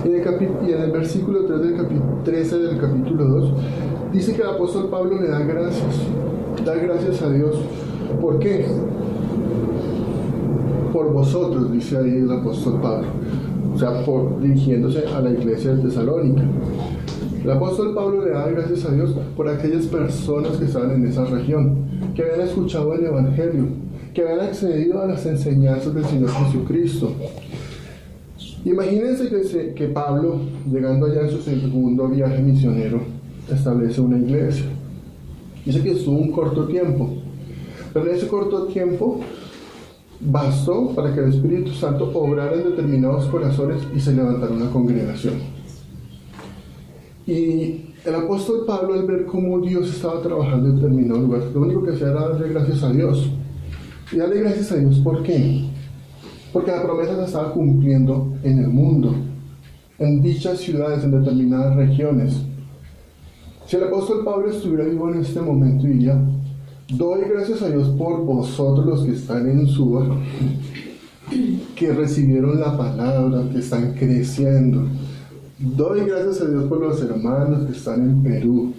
Y 0.05 0.73
en 0.73 0.83
el, 0.83 0.91
versículo 0.93 1.47
3 1.47 1.61
del 1.63 1.77
capi- 1.79 2.23
13 2.25 2.59
del 2.59 2.79
capítulo 2.79 3.25
2 3.25 3.53
dice 4.15 4.35
que 4.35 4.43
el 4.43 4.49
apóstol 4.49 4.89
Pablo 4.89 5.21
le 5.21 5.29
da 5.29 5.41
gracias, 5.41 5.97
da 6.65 6.75
gracias 6.75 7.21
a 7.23 7.31
Dios. 7.31 7.57
¿Por 8.21 8.39
qué? 8.39 8.65
Por 10.93 11.13
vosotros, 11.13 11.73
dice 11.73 11.99
ahí 11.99 12.11
el 12.19 12.31
apóstol 12.31 12.81
Pablo. 12.81 13.09
O 13.75 13.79
sea, 13.79 14.05
dirigiéndose 14.41 15.05
a 15.09 15.21
la 15.21 15.31
iglesia 15.31 15.75
de 15.75 15.83
Tesalónica. 15.83 16.43
El 17.43 17.51
apóstol 17.51 17.93
Pablo 17.95 18.25
le 18.25 18.31
da 18.31 18.47
gracias 18.49 18.85
a 18.87 18.93
Dios 18.93 19.15
por 19.37 19.49
aquellas 19.49 19.87
personas 19.87 20.57
que 20.57 20.65
estaban 20.67 20.93
en 20.93 21.07
esa 21.07 21.25
región, 21.27 21.77
que 22.15 22.23
habían 22.23 22.43
escuchado 22.47 22.95
el 22.95 23.05
Evangelio, 23.05 23.67
que 24.15 24.23
habían 24.23 24.47
accedido 24.47 25.03
a 25.03 25.07
las 25.07 25.27
enseñanzas 25.27 25.93
del 25.93 26.05
Señor 26.05 26.31
Jesucristo. 26.31 27.13
Imagínense 28.65 29.29
que, 29.29 29.45
se- 29.45 29.75
que 29.75 29.89
Pablo, 29.89 30.37
llegando 30.71 31.05
allá 31.07 31.23
en 31.23 31.31
su 31.31 31.43
segundo 31.43 32.09
viaje 32.09 32.41
misionero, 32.41 33.01
establece 33.51 34.01
una 34.01 34.19
iglesia. 34.19 34.67
Dice 35.65 35.83
que 35.83 35.93
estuvo 35.93 36.17
un 36.17 36.31
corto 36.31 36.67
tiempo, 36.67 37.11
pero 37.93 38.07
en 38.07 38.17
ese 38.17 38.29
corto 38.29 38.67
tiempo 38.67 39.21
bastó 40.21 40.95
para 40.95 41.13
que 41.15 41.21
el 41.21 41.31
Espíritu 41.31 41.73
Santo 41.73 42.11
obrara 42.15 42.55
en 42.55 42.65
determinados 42.65 43.27
corazones 43.27 43.83
y 43.95 44.01
se 44.01 44.15
levantara 44.15 44.53
una 44.53 44.71
congregación. 44.71 45.35
Y 47.27 47.95
el 48.05 48.15
apóstol 48.15 48.65
Pablo, 48.67 48.95
al 48.95 49.07
ver 49.07 49.25
cómo 49.25 49.61
Dios 49.61 49.89
estaba 49.89 50.21
trabajando 50.21 50.69
en 50.69 50.77
determinado 50.77 51.21
lugar, 51.21 51.43
lo 51.55 51.63
único 51.63 51.83
que 51.83 51.93
hacía 51.93 52.09
era 52.09 52.29
darle 52.29 52.51
gracias 52.51 52.83
a 52.83 52.93
Dios. 52.93 53.31
Y 54.13 54.17
darle 54.17 54.41
gracias 54.41 54.73
a 54.73 54.77
Dios, 54.77 54.99
¿por 54.99 55.23
qué? 55.23 55.65
Porque 56.53 56.71
la 56.71 56.83
promesa 56.83 57.17
se 57.17 57.25
estaba 57.25 57.53
cumpliendo 57.53 58.35
en 58.43 58.59
el 58.59 58.69
mundo, 58.69 59.15
en 59.99 60.21
dichas 60.21 60.59
ciudades, 60.59 61.03
en 61.03 61.13
determinadas 61.13 61.75
regiones. 61.77 62.45
Si 63.75 63.79
el 63.79 63.89
apóstol 63.89 64.23
Pablo 64.25 64.49
estuviera 64.51 64.85
vivo 64.85 65.11
en 65.13 65.21
este 65.21 65.41
momento, 65.43 65.85
diría, 65.85 66.17
doy 66.91 67.23
gracias 67.29 67.61
a 67.61 67.69
Dios 67.69 67.89
por 67.99 68.25
vosotros 68.25 68.87
los 68.87 69.05
que 69.05 69.15
están 69.15 69.51
en 69.51 69.67
Suba, 69.67 70.17
que 71.75 71.93
recibieron 71.93 72.61
la 72.61 72.79
palabra, 72.79 73.43
que 73.51 73.59
están 73.59 73.95
creciendo. 73.95 74.87
Doy 75.59 76.03
gracias 76.07 76.43
a 76.43 76.45
Dios 76.49 76.67
por 76.69 76.83
los 76.83 77.03
hermanos 77.03 77.67
que 77.67 77.73
están 77.73 78.03
en 78.03 78.23
Perú, 78.23 78.75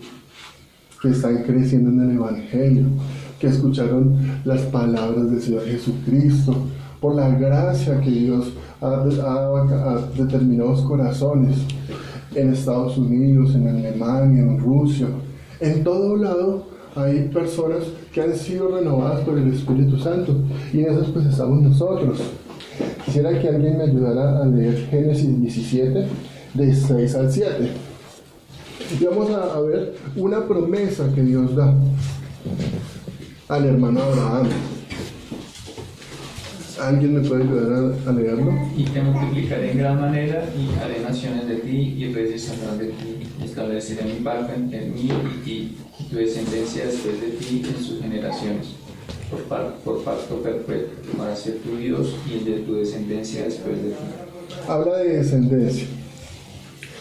que 1.02 1.10
están 1.10 1.44
creciendo 1.44 1.90
en 1.90 2.12
el 2.12 2.16
Evangelio, 2.16 2.86
que 3.38 3.48
escucharon 3.48 4.16
las 4.46 4.62
palabras 4.62 5.30
del 5.30 5.42
Señor 5.42 5.66
Jesucristo, 5.66 6.56
por 7.02 7.16
la 7.16 7.28
gracia 7.38 8.00
que 8.00 8.12
Dios 8.12 8.48
ha, 8.80 8.88
ha- 8.88 9.92
a 9.92 10.02
determinados 10.18 10.84
corazones 10.84 11.58
en 12.36 12.54
Estados 12.54 12.98
Unidos, 12.98 13.56
en 13.56 13.68
Alemania, 13.68 14.44
en 14.44 14.60
Rusia, 14.60 15.08
en 15.60 15.84
todo 15.84 16.18
lado 16.18 16.68
hay 16.96 17.28
personas 17.30 17.84
que 18.14 18.22
han 18.22 18.36
sido 18.36 18.76
renovadas 18.76 19.22
por 19.22 19.38
el 19.38 19.54
Espíritu 19.54 19.98
Santo 19.98 20.36
y 20.74 20.80
en 20.80 20.94
esas 20.94 21.10
pues 21.10 21.26
estamos 21.26 21.62
nosotros. 21.62 22.20
Quisiera 23.06 23.40
que 23.40 23.50
alguien 23.50 23.78
me 23.78 23.84
ayudara 23.84 24.42
a 24.42 24.46
leer 24.46 24.88
Génesis 24.90 25.42
17, 25.42 26.08
de 26.54 26.76
6 26.76 27.16
al 27.16 27.32
7. 27.32 27.70
Y 29.00 29.04
vamos 29.06 29.30
a, 29.32 29.56
a 29.56 29.62
ver 29.62 29.96
una 30.16 30.46
promesa 30.46 31.10
que 31.14 31.22
Dios 31.22 31.56
da 31.56 31.74
al 33.48 33.66
hermano 33.66 34.02
Abraham. 34.02 34.48
¿Alguien 36.80 37.14
me 37.22 37.28
puede 37.28 37.44
ayudar 37.44 37.94
a, 38.06 38.10
a 38.10 38.14
leerlo? 38.14 38.52
Y 38.76 38.84
te 38.84 39.02
multiplicaré 39.02 39.72
en 39.72 39.78
gran 39.78 40.00
manera 40.02 40.44
y 40.58 40.78
haré 40.84 41.00
naciones 41.02 41.48
de 41.48 41.56
ti 41.58 41.96
y 41.98 42.14
reyes 42.14 42.44
saldrán 42.44 42.78
de 42.78 42.88
ti. 42.88 43.18
Estableceré 43.44 44.04
mi 44.04 44.20
pacto 44.20 44.54
entre 44.54 44.88
mí 44.90 45.10
y 45.10 45.46
ti 45.46 45.78
y 46.00 46.04
tu 46.10 46.18
descendencia 46.18 46.86
después 46.86 47.22
de 47.22 47.28
ti 47.30 47.62
en 47.66 47.84
sus 47.84 48.02
generaciones. 48.02 48.68
Por, 49.32 49.40
par- 49.44 49.76
por 49.86 50.04
pacto 50.04 50.36
perpetuo, 50.42 51.18
para 51.18 51.36
ser 51.36 51.60
tu 51.60 51.78
Dios 51.78 52.14
y 52.30 52.40
el 52.40 52.46
de 52.46 52.52
tu 52.60 52.76
descendencia 52.76 53.44
después 53.44 53.82
de 53.82 53.90
ti. 53.92 53.96
Habla 54.68 54.98
de 54.98 55.18
descendencia. 55.18 55.88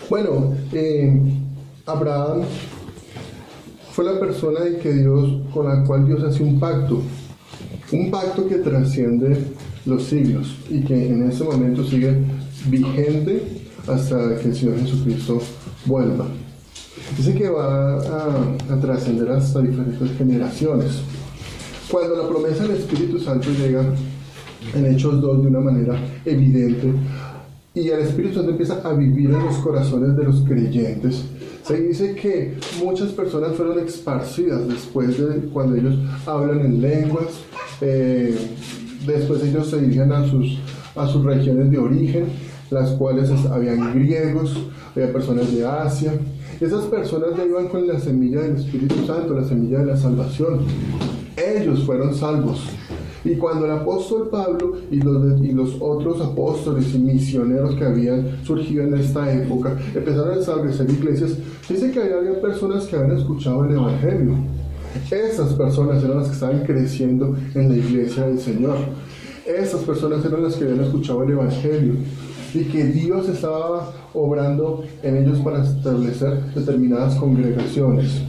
Bueno, 0.08 0.54
eh, 0.72 1.20
Abraham 1.86 2.42
fue 3.90 4.04
la 4.04 4.20
persona 4.20 4.60
que 4.80 4.92
Dios, 4.92 5.42
con 5.52 5.66
la 5.66 5.84
cual 5.84 6.06
Dios 6.06 6.22
hace 6.22 6.42
un 6.44 6.60
pacto. 6.60 7.02
Un 7.94 8.10
pacto 8.10 8.48
que 8.48 8.56
trasciende 8.56 9.38
los 9.86 10.02
siglos 10.02 10.56
y 10.68 10.80
que 10.80 11.10
en 11.10 11.30
ese 11.30 11.44
momento 11.44 11.84
sigue 11.84 12.16
vigente 12.66 13.40
hasta 13.86 14.36
que 14.36 14.48
el 14.48 14.56
Señor 14.56 14.80
Jesucristo 14.80 15.40
vuelva. 15.86 16.26
Dice 17.16 17.34
que 17.34 17.48
va 17.48 17.94
a, 17.94 18.56
a 18.68 18.80
trascender 18.80 19.30
hasta 19.30 19.60
diferentes 19.60 20.10
generaciones. 20.18 21.02
Cuando 21.88 22.16
la 22.16 22.28
promesa 22.28 22.66
del 22.66 22.78
Espíritu 22.78 23.20
Santo 23.20 23.50
llega 23.50 23.84
en 24.74 24.86
Hechos 24.86 25.20
2 25.20 25.42
de 25.42 25.48
una 25.48 25.60
manera 25.60 25.96
evidente 26.24 26.92
y 27.74 27.90
el 27.90 28.00
Espíritu 28.00 28.34
Santo 28.34 28.50
empieza 28.50 28.80
a 28.82 28.92
vivir 28.94 29.30
en 29.30 29.44
los 29.44 29.58
corazones 29.58 30.16
de 30.16 30.24
los 30.24 30.40
creyentes, 30.40 31.26
se 31.64 31.80
dice 31.80 32.14
que 32.14 32.58
muchas 32.84 33.12
personas 33.12 33.56
fueron 33.56 33.78
esparcidas 33.78 34.68
después 34.68 35.18
de 35.18 35.48
cuando 35.48 35.76
ellos 35.76 35.94
hablan 36.26 36.60
en 36.60 36.82
lenguas, 36.82 37.28
eh, 37.80 38.36
después 39.06 39.42
ellos 39.44 39.68
se 39.68 39.80
dirigían 39.80 40.12
a 40.12 40.26
sus, 40.28 40.58
a 40.96 41.06
sus 41.06 41.24
regiones 41.24 41.70
de 41.70 41.78
origen, 41.78 42.24
las 42.70 42.90
cuales 42.92 43.30
es- 43.30 43.46
habían 43.46 43.94
griegos, 43.94 44.56
había 44.94 45.12
personas 45.12 45.52
de 45.54 45.66
Asia. 45.66 46.12
Esas 46.60 46.84
personas 46.84 47.30
ya 47.36 47.44
iban 47.44 47.68
con 47.68 47.86
la 47.86 47.98
semilla 47.98 48.40
del 48.42 48.56
Espíritu 48.56 48.94
Santo, 49.06 49.34
la 49.34 49.44
semilla 49.44 49.78
de 49.80 49.86
la 49.86 49.96
salvación. 49.96 50.60
Ellos 51.36 51.82
fueron 51.84 52.14
salvos. 52.14 52.62
Y 53.24 53.36
cuando 53.36 53.64
el 53.64 53.72
apóstol 53.72 54.28
Pablo 54.30 54.74
y 54.90 54.96
los, 55.00 55.40
y 55.42 55.52
los 55.52 55.76
otros 55.80 56.20
apóstoles 56.20 56.94
y 56.94 56.98
misioneros 56.98 57.74
que 57.74 57.84
habían 57.84 58.44
surgido 58.44 58.84
en 58.84 58.94
esta 58.98 59.32
época 59.32 59.76
empezaron 59.94 60.32
a 60.36 60.40
establecer 60.40 60.90
iglesias, 60.90 61.38
dice 61.68 61.90
que 61.90 62.00
había 62.02 62.38
personas 62.40 62.84
que 62.86 62.96
habían 62.96 63.16
escuchado 63.16 63.64
el 63.64 63.72
Evangelio. 63.72 64.34
Esas 65.10 65.52
personas 65.54 66.02
eran 66.02 66.18
las 66.18 66.28
que 66.28 66.34
estaban 66.34 66.64
creciendo 66.64 67.36
en 67.54 67.68
la 67.68 67.76
iglesia 67.76 68.26
del 68.26 68.38
Señor. 68.38 68.76
Esas 69.46 69.82
personas 69.82 70.24
eran 70.24 70.42
las 70.42 70.54
que 70.54 70.64
habían 70.64 70.84
escuchado 70.84 71.22
el 71.24 71.32
Evangelio 71.32 71.94
y 72.54 72.64
que 72.64 72.84
Dios 72.84 73.28
estaba 73.28 73.92
obrando 74.14 74.84
en 75.02 75.16
ellos 75.16 75.40
para 75.40 75.62
establecer 75.64 76.40
determinadas 76.54 77.16
congregaciones. 77.16 78.22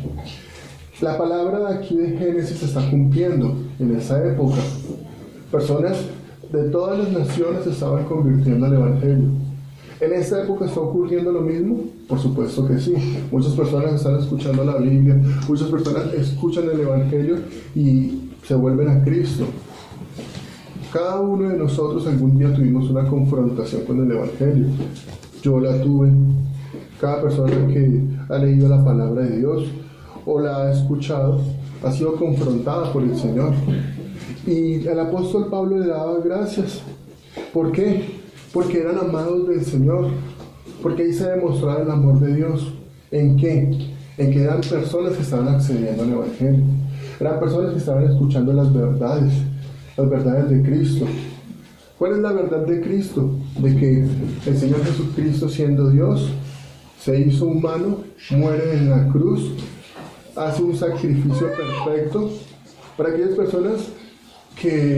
La 1.01 1.17
palabra 1.17 1.69
aquí 1.69 1.95
de 1.95 2.17
Génesis 2.17 2.57
se 2.57 2.65
está 2.65 2.89
cumpliendo 2.89 3.55
en 3.79 3.95
esa 3.95 4.25
época. 4.25 4.57
Personas 5.51 5.98
de 6.51 6.69
todas 6.69 6.98
las 6.98 7.12
naciones 7.12 7.67
estaban 7.67 8.05
convirtiendo 8.05 8.65
al 8.65 8.74
Evangelio. 8.74 9.45
¿En 10.02 10.12
esta 10.12 10.44
época 10.44 10.66
está 10.66 10.82
ocurriendo 10.82 11.32
lo 11.32 11.42
mismo? 11.42 11.80
Por 12.08 12.20
supuesto 12.20 12.68
que 12.68 12.78
sí. 12.80 12.94
Muchas 13.32 13.54
personas 13.54 13.94
están 13.94 14.20
escuchando 14.20 14.66
la 14.66 14.78
Biblia, 14.78 15.18
muchas 15.48 15.70
personas 15.70 16.14
escuchan 16.14 16.66
el 16.70 16.82
Evangelio 16.82 17.38
y 17.75 18.32
se 18.46 18.56
vuelven 18.56 18.90
a 18.90 19.04
Cristo. 19.04 19.46
Cada 20.92 21.22
uno 21.22 21.50
de 21.50 21.58
nosotros 21.58 22.06
algún 22.08 22.38
día 22.38 22.54
tuvimos 22.54 22.90
una 22.90 23.08
confrontación 23.08 23.84
con 23.86 24.04
el 24.04 24.12
Evangelio. 24.12 24.68
Yo 25.42 25.60
la 25.60 25.82
tuve. 25.82 26.10
Cada 27.00 27.22
persona 27.22 27.68
que 27.68 28.02
ha 28.30 28.38
leído 28.38 28.68
la 28.68 28.84
palabra 28.84 29.24
de 29.24 29.38
Dios 29.38 29.66
o 30.25 30.40
la 30.40 30.64
ha 30.64 30.72
escuchado 30.72 31.40
ha 31.84 31.92
sido 31.92 32.16
confrontada 32.16 32.92
por 32.92 33.04
el 33.04 33.16
Señor. 33.16 33.54
Y 34.46 34.86
el 34.88 35.00
apóstol 35.00 35.48
Pablo 35.50 35.80
le 35.80 35.88
daba 35.88 36.20
gracias. 36.20 36.82
¿Por 37.54 37.72
qué? 37.72 38.25
Porque 38.56 38.80
eran 38.80 38.98
amados 38.98 39.50
del 39.50 39.66
Señor. 39.66 40.12
Porque 40.82 41.04
ahí 41.04 41.14
se 41.14 41.30
demostraba 41.30 41.82
el 41.82 41.92
amor 41.92 42.22
de 42.22 42.36
Dios. 42.36 42.74
¿En 43.12 43.36
qué? 43.36 43.70
En 44.18 44.32
que 44.32 44.44
eran 44.44 44.62
personas 44.62 45.12
que 45.12 45.24
estaban 45.24 45.50
accediendo 45.50 46.04
al 46.04 46.14
Evangelio. 46.14 46.64
Eran 47.20 47.40
personas 47.42 47.74
que 47.74 47.80
estaban 47.80 48.06
escuchando 48.06 48.54
las 48.54 48.74
verdades, 48.74 49.34
las 49.98 50.10
verdades 50.10 50.50
de 50.50 50.62
Cristo. 50.64 51.06
¿Cuál 52.00 52.14
es 52.14 52.20
la 52.20 52.32
verdad 52.32 52.66
de 52.66 52.80
Cristo? 52.80 53.30
De 53.60 53.76
que 53.76 54.06
el 54.46 54.58
Señor 54.58 54.86
Jesucristo 54.86 55.50
siendo 55.50 55.89
Dios, 55.89 56.30
se 56.98 57.20
hizo 57.20 57.48
humano, 57.48 58.04
muere 58.32 58.78
en 58.78 58.89
la 58.89 59.10
cruz, 59.10 59.52
hace 60.34 60.63
un 60.63 60.78
sacrificio 60.78 61.52
perfecto 61.52 62.32
para 62.96 63.10
aquellas 63.10 63.36
personas 63.36 63.82
que 64.56 64.96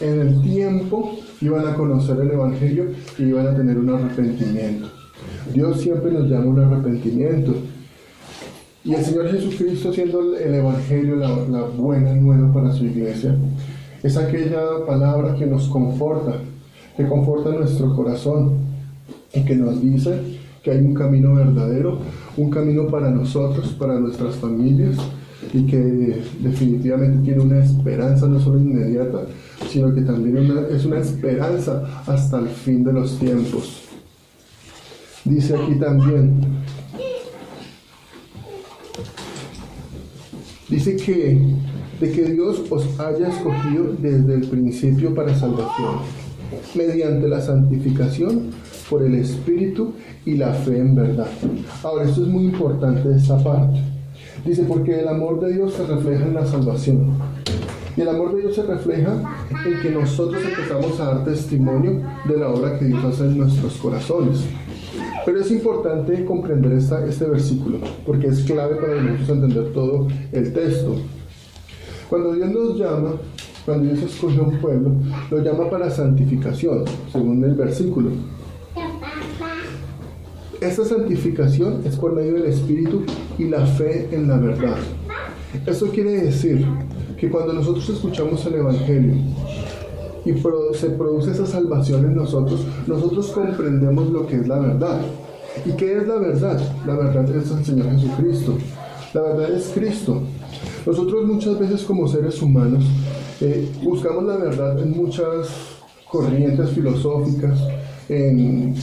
en 0.00 0.20
el 0.20 0.40
tiempo 0.40 1.18
iban 1.40 1.66
a 1.66 1.74
conocer 1.74 2.18
el 2.20 2.30
Evangelio 2.30 2.86
y 3.18 3.24
iban 3.24 3.46
a 3.46 3.56
tener 3.56 3.78
un 3.78 3.90
arrepentimiento. 3.90 4.88
Dios 5.52 5.80
siempre 5.80 6.10
nos 6.10 6.28
llama 6.28 6.46
un 6.46 6.60
arrepentimiento. 6.60 7.54
Y 8.84 8.94
el 8.94 9.04
Señor 9.04 9.30
Jesucristo, 9.30 9.92
siendo 9.92 10.36
el 10.36 10.54
Evangelio 10.54 11.16
la, 11.16 11.28
la 11.28 11.62
buena 11.62 12.14
nueva 12.14 12.52
para 12.52 12.72
su 12.72 12.84
iglesia, 12.84 13.36
es 14.02 14.16
aquella 14.16 14.86
palabra 14.86 15.34
que 15.34 15.46
nos 15.46 15.68
conforta, 15.68 16.36
que 16.96 17.06
conforta 17.06 17.50
nuestro 17.50 17.94
corazón 17.94 18.58
y 19.34 19.44
que 19.44 19.54
nos 19.54 19.82
dice 19.82 20.38
que 20.62 20.70
hay 20.70 20.78
un 20.78 20.94
camino 20.94 21.34
verdadero, 21.34 21.98
un 22.36 22.50
camino 22.50 22.86
para 22.86 23.10
nosotros, 23.10 23.68
para 23.78 23.98
nuestras 23.98 24.36
familias 24.36 24.96
y 25.52 25.66
que 25.66 26.22
definitivamente 26.40 27.24
tiene 27.24 27.40
una 27.42 27.64
esperanza 27.64 28.26
no 28.26 28.38
solo 28.40 28.58
inmediata, 28.58 29.22
sino 29.68 29.94
que 29.94 30.02
también 30.02 30.36
una- 30.50 30.66
es 30.68 30.84
una 30.84 30.98
esperanza 30.98 32.02
hasta 32.06 32.38
el 32.38 32.48
fin 32.48 32.84
de 32.84 32.92
los 32.92 33.18
tiempos. 33.18 33.82
Dice 35.24 35.54
aquí 35.56 35.74
también, 35.78 36.40
dice 40.68 40.96
que 40.96 41.38
de 42.00 42.12
que 42.12 42.24
Dios 42.24 42.62
os 42.70 42.98
haya 42.98 43.28
escogido 43.28 43.92
desde 44.00 44.34
el 44.34 44.48
principio 44.48 45.14
para 45.14 45.34
salvación, 45.38 45.96
mediante 46.74 47.28
la 47.28 47.40
santificación 47.42 48.44
por 48.88 49.02
el 49.02 49.14
Espíritu 49.16 49.92
y 50.24 50.36
la 50.36 50.54
fe 50.54 50.78
en 50.78 50.94
verdad. 50.94 51.28
Ahora, 51.82 52.04
esto 52.04 52.22
es 52.22 52.28
muy 52.28 52.44
importante 52.44 53.14
esta 53.14 53.36
parte. 53.44 53.78
Dice, 54.44 54.64
porque 54.64 55.00
el 55.00 55.08
amor 55.08 55.40
de 55.40 55.52
Dios 55.52 55.74
se 55.74 55.86
refleja 55.86 56.24
en 56.24 56.34
la 56.34 56.46
salvación. 56.46 57.12
Y 57.96 58.00
el 58.00 58.08
amor 58.08 58.34
de 58.34 58.42
Dios 58.42 58.54
se 58.54 58.62
refleja 58.62 59.12
en 59.66 59.82
que 59.82 59.90
nosotros 59.90 60.42
empezamos 60.42 60.98
a 61.00 61.14
dar 61.14 61.24
testimonio 61.24 62.00
de 62.26 62.38
la 62.38 62.48
obra 62.48 62.78
que 62.78 62.86
Dios 62.86 63.04
hace 63.04 63.24
en 63.24 63.38
nuestros 63.38 63.76
corazones. 63.76 64.44
Pero 65.26 65.40
es 65.40 65.50
importante 65.50 66.24
comprender 66.24 66.72
esta, 66.72 67.04
este 67.04 67.26
versículo, 67.26 67.78
porque 68.06 68.28
es 68.28 68.40
clave 68.44 68.76
para 68.76 69.00
nosotros 69.00 69.28
entender 69.28 69.72
todo 69.72 70.08
el 70.32 70.52
texto. 70.52 70.96
Cuando 72.08 72.32
Dios 72.32 72.50
nos 72.50 72.78
llama, 72.78 73.12
cuando 73.66 73.92
Dios 73.92 74.10
escoge 74.10 74.38
a 74.38 74.42
un 74.42 74.58
pueblo, 74.58 74.92
lo 75.30 75.38
llama 75.42 75.68
para 75.68 75.90
santificación, 75.90 76.84
según 77.12 77.44
el 77.44 77.54
versículo. 77.54 78.10
Esta 80.60 80.84
santificación 80.84 81.80
es 81.86 81.96
por 81.96 82.12
medio 82.12 82.34
del 82.34 82.44
Espíritu 82.44 83.02
y 83.38 83.44
la 83.44 83.64
fe 83.64 84.08
en 84.12 84.28
la 84.28 84.36
verdad. 84.36 84.76
Esto 85.64 85.86
quiere 85.86 86.20
decir 86.20 86.66
que 87.18 87.30
cuando 87.30 87.54
nosotros 87.54 87.88
escuchamos 87.88 88.44
el 88.44 88.56
Evangelio 88.56 89.14
y 90.22 90.32
se 90.76 90.90
produce 90.90 91.30
esa 91.30 91.46
salvación 91.46 92.04
en 92.04 92.14
nosotros, 92.14 92.66
nosotros 92.86 93.28
comprendemos 93.28 94.10
lo 94.10 94.26
que 94.26 94.36
es 94.36 94.46
la 94.46 94.58
verdad. 94.58 95.00
¿Y 95.64 95.72
qué 95.72 95.96
es 95.96 96.06
la 96.06 96.16
verdad? 96.16 96.60
La 96.86 96.94
verdad 96.94 97.34
es 97.34 97.50
el 97.50 97.64
Señor 97.64 97.90
Jesucristo. 97.92 98.58
La 99.14 99.22
verdad 99.22 99.52
es 99.52 99.72
Cristo. 99.74 100.20
Nosotros 100.84 101.24
muchas 101.24 101.58
veces 101.58 101.84
como 101.84 102.06
seres 102.06 102.40
humanos 102.42 102.84
eh, 103.40 103.66
buscamos 103.82 104.24
la 104.24 104.36
verdad 104.36 104.78
en 104.78 104.90
muchas 104.90 105.48
corrientes 106.04 106.68
filosóficas, 106.70 107.58
en 108.10 108.74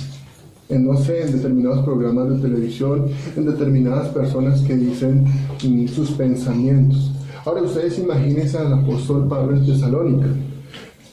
en, 0.69 0.85
no 0.85 0.97
sé, 0.97 1.23
en 1.23 1.31
determinados 1.31 1.85
programas 1.85 2.29
de 2.29 2.39
televisión, 2.39 3.05
en 3.35 3.45
determinadas 3.45 4.09
personas 4.09 4.61
que 4.61 4.75
dicen 4.75 5.25
mm, 5.63 5.87
sus 5.87 6.11
pensamientos. 6.11 7.11
Ahora 7.45 7.61
ustedes 7.61 7.97
imagínense 7.99 8.57
al 8.57 8.73
apóstol 8.73 9.27
Pablo 9.27 9.55
en 9.55 9.65
Tesalónica. 9.65 10.27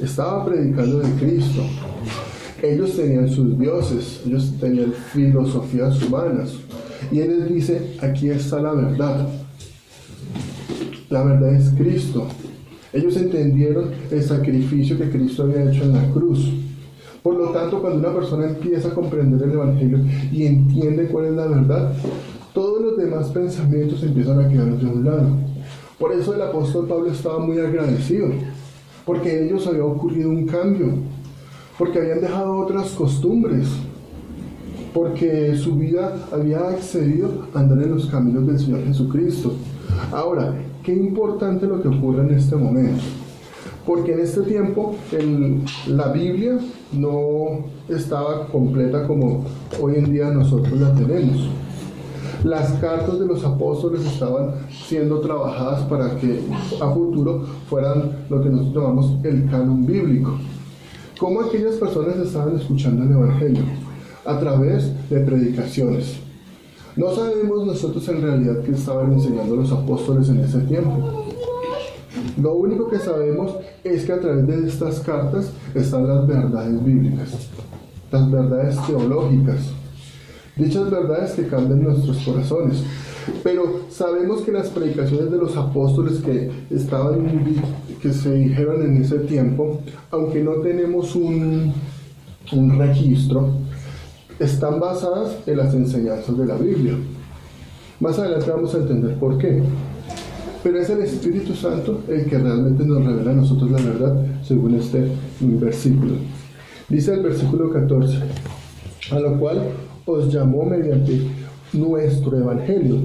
Estaba 0.00 0.44
predicando 0.44 0.98
de 0.98 1.10
Cristo. 1.12 1.62
Ellos 2.60 2.96
tenían 2.96 3.28
sus 3.28 3.58
dioses, 3.58 4.22
ellos 4.26 4.54
tenían 4.58 4.92
filosofías 5.12 6.02
humanas. 6.02 6.54
Y 7.12 7.20
él 7.20 7.40
les 7.40 7.48
dice, 7.48 7.96
aquí 8.00 8.30
está 8.30 8.60
la 8.60 8.72
verdad. 8.72 9.28
La 11.10 11.22
verdad 11.22 11.54
es 11.54 11.70
Cristo. 11.76 12.26
Ellos 12.92 13.16
entendieron 13.16 13.90
el 14.10 14.22
sacrificio 14.22 14.98
que 14.98 15.10
Cristo 15.10 15.44
había 15.44 15.70
hecho 15.70 15.84
en 15.84 15.92
la 15.92 16.10
cruz. 16.10 16.48
Por 17.24 17.36
lo 17.36 17.48
tanto, 17.52 17.80
cuando 17.80 18.00
una 18.00 18.12
persona 18.12 18.46
empieza 18.46 18.88
a 18.88 18.94
comprender 18.94 19.42
el 19.42 19.54
Evangelio 19.54 19.98
y 20.30 20.44
entiende 20.44 21.06
cuál 21.06 21.24
es 21.24 21.32
la 21.32 21.46
verdad, 21.46 21.94
todos 22.52 22.82
los 22.82 22.98
demás 22.98 23.30
pensamientos 23.30 24.02
empiezan 24.02 24.40
a 24.40 24.46
quedar 24.46 24.76
de 24.76 24.86
un 24.86 25.04
lado. 25.06 25.28
Por 25.98 26.12
eso 26.12 26.34
el 26.34 26.42
apóstol 26.42 26.86
Pablo 26.86 27.10
estaba 27.10 27.38
muy 27.38 27.58
agradecido, 27.58 28.26
porque 29.06 29.38
en 29.38 29.46
ellos 29.46 29.66
había 29.66 29.86
ocurrido 29.86 30.28
un 30.28 30.44
cambio, 30.44 30.88
porque 31.78 31.98
habían 31.98 32.20
dejado 32.20 32.58
otras 32.58 32.90
costumbres, 32.90 33.68
porque 34.92 35.56
su 35.56 35.76
vida 35.76 36.26
había 36.30 36.68
accedido 36.68 37.46
a 37.54 37.60
andar 37.60 37.82
en 37.84 37.92
los 37.92 38.04
caminos 38.04 38.46
del 38.46 38.58
Señor 38.58 38.84
Jesucristo. 38.84 39.54
Ahora, 40.12 40.54
qué 40.82 40.92
importante 40.92 41.66
lo 41.66 41.80
que 41.80 41.88
ocurre 41.88 42.20
en 42.24 42.34
este 42.34 42.54
momento. 42.54 43.02
Porque 43.86 44.12
en 44.12 44.20
este 44.20 44.42
tiempo 44.42 44.94
la 45.88 46.08
Biblia 46.08 46.58
no 46.92 47.66
estaba 47.88 48.46
completa 48.46 49.06
como 49.06 49.44
hoy 49.80 49.96
en 49.96 50.12
día 50.12 50.30
nosotros 50.30 50.80
la 50.80 50.94
tenemos. 50.94 51.48
Las 52.44 52.72
cartas 52.74 53.18
de 53.18 53.26
los 53.26 53.44
apóstoles 53.44 54.04
estaban 54.04 54.54
siendo 54.86 55.20
trabajadas 55.20 55.82
para 55.84 56.16
que 56.16 56.40
a 56.80 56.90
futuro 56.90 57.44
fueran 57.68 58.24
lo 58.28 58.42
que 58.42 58.50
nosotros 58.50 58.84
llamamos 58.84 59.12
el 59.24 59.48
canon 59.50 59.86
bíblico. 59.86 60.38
¿Cómo 61.18 61.40
aquellas 61.40 61.76
personas 61.76 62.16
estaban 62.16 62.56
escuchando 62.56 63.02
el 63.04 63.12
Evangelio? 63.12 63.62
A 64.26 64.38
través 64.38 64.92
de 65.08 65.20
predicaciones. 65.20 66.18
No 66.96 67.14
sabemos 67.14 67.66
nosotros 67.66 68.06
en 68.08 68.22
realidad 68.22 68.62
qué 68.64 68.72
estaban 68.72 69.12
enseñando 69.12 69.56
los 69.56 69.72
apóstoles 69.72 70.28
en 70.28 70.40
ese 70.40 70.60
tiempo. 70.60 71.23
Lo 72.40 72.54
único 72.54 72.88
que 72.88 72.98
sabemos 72.98 73.54
es 73.84 74.04
que 74.04 74.12
a 74.12 74.20
través 74.20 74.46
de 74.46 74.68
estas 74.68 75.00
cartas 75.00 75.52
están 75.74 76.06
las 76.08 76.26
verdades 76.26 76.84
bíblicas, 76.84 77.48
las 78.10 78.30
verdades 78.30 78.76
teológicas, 78.86 79.70
dichas 80.56 80.90
verdades 80.90 81.32
que 81.32 81.46
cambian 81.46 81.82
nuestros 81.82 82.18
corazones. 82.18 82.82
Pero 83.42 83.80
sabemos 83.88 84.42
que 84.42 84.52
las 84.52 84.68
predicaciones 84.68 85.30
de 85.30 85.38
los 85.38 85.56
apóstoles 85.56 86.18
que 86.18 86.50
estaban 86.70 87.24
que 88.02 88.12
se 88.12 88.34
dijeron 88.34 88.82
en 88.82 89.02
ese 89.02 89.20
tiempo, 89.20 89.80
aunque 90.10 90.42
no 90.42 90.56
tenemos 90.56 91.16
un, 91.16 91.72
un 92.52 92.78
registro, 92.78 93.48
están 94.38 94.80
basadas 94.80 95.36
en 95.46 95.56
las 95.56 95.72
enseñanzas 95.72 96.36
de 96.36 96.46
la 96.46 96.56
Biblia. 96.56 96.94
Más 98.00 98.18
adelante 98.18 98.50
vamos 98.50 98.74
a 98.74 98.78
entender 98.78 99.14
por 99.18 99.38
qué. 99.38 99.62
Pero 100.64 100.80
es 100.80 100.88
el 100.88 101.02
Espíritu 101.02 101.54
Santo 101.54 102.04
el 102.08 102.24
que 102.24 102.38
realmente 102.38 102.86
nos 102.86 103.04
revela 103.04 103.32
a 103.32 103.34
nosotros 103.34 103.70
la 103.70 103.82
verdad, 103.82 104.16
según 104.42 104.74
este 104.74 105.06
versículo. 105.40 106.14
Dice 106.88 107.12
el 107.12 107.22
versículo 107.22 107.70
14, 107.70 108.16
a 109.10 109.20
lo 109.20 109.38
cual 109.38 109.62
os 110.06 110.32
llamó 110.32 110.64
mediante 110.64 111.20
nuestro 111.74 112.38
Evangelio, 112.38 112.96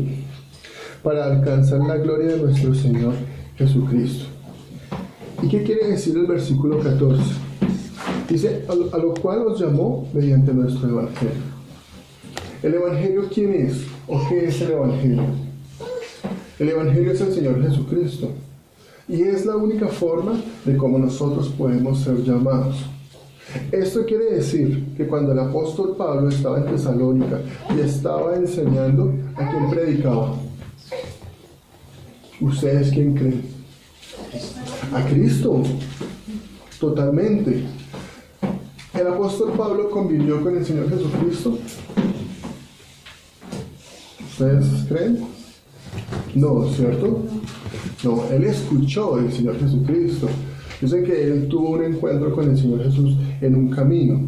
para 1.04 1.26
alcanzar 1.26 1.82
la 1.82 1.98
gloria 1.98 2.28
de 2.28 2.44
nuestro 2.44 2.74
Señor 2.74 3.14
Jesucristo. 3.58 4.26
¿Y 5.42 5.50
qué 5.50 5.64
quiere 5.64 5.90
decir 5.90 6.16
el 6.18 6.28
versículo 6.28 6.80
14? 6.80 7.22
Dice, 8.30 8.66
a, 8.70 8.98
lo 8.98 9.14
cual 9.16 9.48
os 9.48 9.60
llamó 9.60 10.08
mediante 10.14 10.54
nuestro 10.54 10.88
Evangelio. 10.88 11.34
¿El 12.64 12.74
Evangelio 12.76 13.24
quién 13.34 13.54
es? 13.54 13.84
¿O 14.08 14.18
qué 14.30 14.46
es 14.46 14.62
el 14.62 14.72
Evangelio? 14.72 15.49
El 16.60 16.68
Evangelio 16.68 17.14
es 17.14 17.22
el 17.22 17.34
Señor 17.34 17.62
Jesucristo. 17.62 18.32
Y 19.08 19.22
es 19.22 19.46
la 19.46 19.56
única 19.56 19.88
forma 19.88 20.34
de 20.66 20.76
cómo 20.76 21.00
nosotros 21.00 21.48
podemos 21.58 22.00
ser 22.02 22.22
llamados. 22.24 22.76
Esto 23.72 24.06
quiere 24.06 24.36
decir 24.36 24.94
que 24.96 25.08
cuando 25.08 25.32
el 25.32 25.40
apóstol 25.40 25.96
Pablo 25.98 26.28
estaba 26.30 26.60
en 26.60 26.66
Tesalónica 26.66 27.40
y 27.76 27.80
estaba 27.80 28.36
enseñando, 28.36 29.12
¿a 29.36 29.50
quién 29.50 29.70
predicaba? 29.70 30.36
¿Ustedes 32.42 32.92
quién 32.92 33.16
creen? 33.16 33.42
A 34.94 35.04
Cristo. 35.06 35.64
Totalmente. 36.80 37.64
¿El 38.94 39.08
apóstol 39.08 39.54
Pablo 39.54 39.90
convivió 39.90 40.44
con 40.44 40.58
el 40.58 40.66
Señor 40.66 40.90
Jesucristo? 40.90 41.58
¿Ustedes 44.30 44.86
creen? 44.90 45.39
No, 46.36 46.68
¿cierto? 46.70 47.24
No, 48.04 48.24
él 48.32 48.44
escuchó 48.44 49.18
del 49.18 49.32
Señor 49.32 49.60
Jesucristo. 49.60 50.28
Dice 50.82 51.04
que 51.04 51.24
él 51.24 51.48
tuvo 51.50 51.72
un 51.72 51.84
encuentro 51.84 52.34
con 52.34 52.50
el 52.50 52.58
Señor 52.58 52.84
Jesús 52.84 53.18
en 53.42 53.56
un 53.56 53.70
camino. 53.70 54.28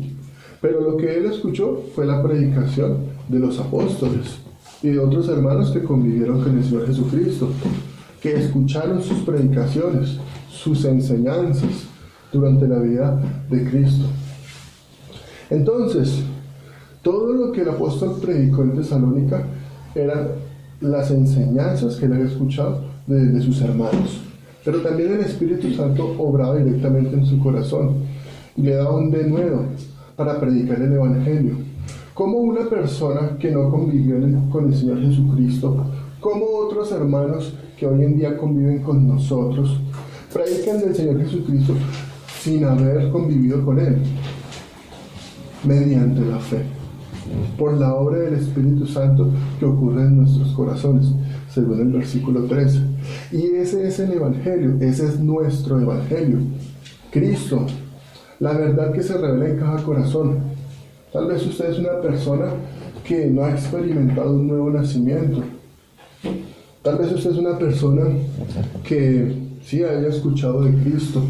Pero 0.59 0.81
lo 0.81 0.97
que 0.97 1.17
él 1.17 1.25
escuchó 1.25 1.83
fue 1.95 2.05
la 2.05 2.21
predicación 2.21 2.97
de 3.27 3.39
los 3.39 3.59
apóstoles 3.59 4.39
y 4.83 4.89
de 4.89 4.99
otros 4.99 5.29
hermanos 5.29 5.71
que 5.71 5.83
convivieron 5.83 6.41
con 6.41 6.57
el 6.57 6.63
Señor 6.63 6.87
Jesucristo, 6.87 7.49
que 8.21 8.33
escucharon 8.33 9.01
sus 9.01 9.19
predicaciones, 9.19 10.17
sus 10.49 10.85
enseñanzas 10.85 11.87
durante 12.31 12.67
la 12.67 12.79
vida 12.79 13.21
de 13.49 13.69
Cristo. 13.69 14.05
Entonces, 15.49 16.21
todo 17.01 17.33
lo 17.33 17.51
que 17.51 17.61
el 17.61 17.69
apóstol 17.69 18.17
predicó 18.21 18.63
en 18.63 18.75
Tesalónica 18.75 19.43
eran 19.95 20.29
las 20.81 21.11
enseñanzas 21.11 21.95
que 21.95 22.05
él 22.05 22.13
había 22.13 22.25
escuchado 22.25 22.81
de, 23.07 23.41
sus 23.41 23.61
hermanos. 23.61 24.21
Pero 24.65 24.81
también 24.81 25.13
el 25.13 25.21
Espíritu 25.21 25.73
Santo 25.73 26.15
obraba 26.17 26.57
directamente 26.57 27.15
en 27.15 27.25
su 27.25 27.39
corazón 27.39 28.03
y 28.55 28.63
le 28.63 28.75
daba 28.75 28.95
un 28.95 29.09
denuedo 29.09 29.65
para 30.15 30.39
predicar 30.39 30.81
el 30.81 30.93
Evangelio. 30.93 31.55
Como 32.13 32.39
una 32.39 32.69
persona 32.69 33.37
que 33.39 33.51
no 33.51 33.69
convivió 33.69 34.17
con 34.51 34.67
el 34.67 34.75
Señor 34.75 35.01
Jesucristo, 35.01 35.85
como 36.19 36.45
otros 36.45 36.91
hermanos 36.91 37.53
que 37.77 37.87
hoy 37.87 38.03
en 38.03 38.17
día 38.17 38.37
conviven 38.37 38.83
con 38.83 39.07
nosotros, 39.07 39.79
predican 40.31 40.79
del 40.79 40.93
Señor 40.93 41.19
Jesucristo 41.23 41.73
sin 42.41 42.63
haber 42.65 43.09
convivido 43.09 43.63
con 43.65 43.79
Él, 43.79 43.97
mediante 45.63 46.21
la 46.21 46.39
fe, 46.39 46.63
por 47.57 47.73
la 47.77 47.93
obra 47.95 48.19
del 48.19 48.35
Espíritu 48.35 48.85
Santo 48.85 49.29
que 49.59 49.65
ocurre 49.65 50.03
en 50.03 50.17
nuestros 50.17 50.51
corazones, 50.53 51.07
según 51.49 51.79
el 51.81 51.91
versículo 51.91 52.43
13. 52.45 52.79
Y 53.31 53.55
ese 53.55 53.87
es 53.87 53.99
el 53.99 54.13
Evangelio, 54.13 54.75
ese 54.79 55.05
es 55.07 55.19
nuestro 55.19 55.79
Evangelio. 55.79 56.39
Cristo, 57.11 57.65
la 58.39 58.53
verdad 58.53 58.91
que 58.91 59.03
se 59.03 59.17
revela 59.17 59.49
en 59.49 59.57
cada 59.57 59.83
corazón. 59.83 60.39
Tal 61.11 61.27
vez 61.27 61.45
usted 61.45 61.71
es 61.71 61.79
una 61.79 61.99
persona 62.01 62.45
que 63.03 63.27
no 63.27 63.43
ha 63.43 63.51
experimentado 63.51 64.33
un 64.33 64.47
nuevo 64.47 64.69
nacimiento. 64.69 65.43
Tal 66.81 66.97
vez 66.97 67.11
usted 67.11 67.31
es 67.31 67.37
una 67.37 67.57
persona 67.57 68.03
que 68.83 69.35
sí 69.61 69.83
haya 69.83 70.07
escuchado 70.07 70.63
de 70.63 70.73
Cristo 70.81 71.21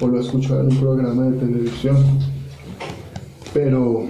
o 0.00 0.06
lo 0.06 0.18
ha 0.18 0.20
escuchado 0.20 0.60
en 0.60 0.68
un 0.68 0.76
programa 0.78 1.24
de 1.24 1.38
televisión. 1.38 1.96
Pero 3.52 4.06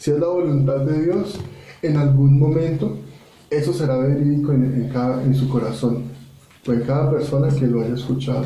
si 0.00 0.10
es 0.12 0.18
la 0.18 0.28
voluntad 0.28 0.78
de 0.78 1.02
Dios, 1.04 1.38
en 1.82 1.96
algún 1.98 2.38
momento 2.38 2.96
eso 3.50 3.72
será 3.74 3.98
verídico 3.98 4.52
en, 4.52 4.88
cada- 4.90 5.22
en 5.22 5.34
su 5.34 5.46
corazón 5.48 6.04
o 6.66 6.72
en 6.72 6.80
cada 6.84 7.10
persona 7.10 7.48
que 7.48 7.66
lo 7.66 7.82
haya 7.82 7.94
escuchado. 7.94 8.44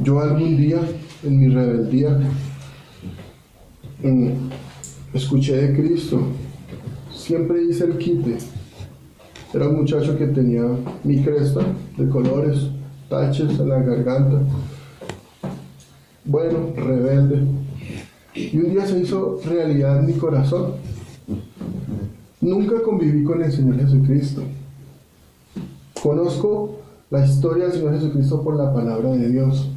Yo 0.00 0.18
algún 0.20 0.56
día, 0.56 0.80
en 1.22 1.38
mi 1.38 1.48
rebeldía, 1.48 2.18
mm, 4.02 4.28
escuché 5.14 5.56
de 5.68 5.76
Cristo, 5.80 6.20
siempre 7.14 7.62
hice 7.64 7.84
el 7.84 7.96
quite. 7.98 8.38
Era 9.52 9.68
un 9.68 9.76
muchacho 9.76 10.18
que 10.18 10.26
tenía 10.26 10.64
mi 11.04 11.22
cresta 11.22 11.60
de 11.96 12.08
colores, 12.08 12.66
taches 13.08 13.58
en 13.60 13.68
la 13.68 13.78
garganta. 13.78 14.40
Bueno, 16.24 16.72
rebelde. 16.76 17.42
Y 18.34 18.56
un 18.58 18.70
día 18.70 18.84
se 18.84 18.98
hizo 18.98 19.40
realidad 19.44 20.00
en 20.00 20.06
mi 20.06 20.14
corazón. 20.14 20.72
Nunca 22.40 22.82
conviví 22.82 23.22
con 23.22 23.42
el 23.42 23.52
Señor 23.52 23.78
Jesucristo. 23.78 24.42
Conozco 26.02 26.80
la 27.10 27.24
historia 27.24 27.64
del 27.64 27.74
Señor 27.74 27.94
Jesucristo 27.94 28.42
por 28.42 28.56
la 28.56 28.74
palabra 28.74 29.12
de 29.12 29.28
Dios, 29.28 29.68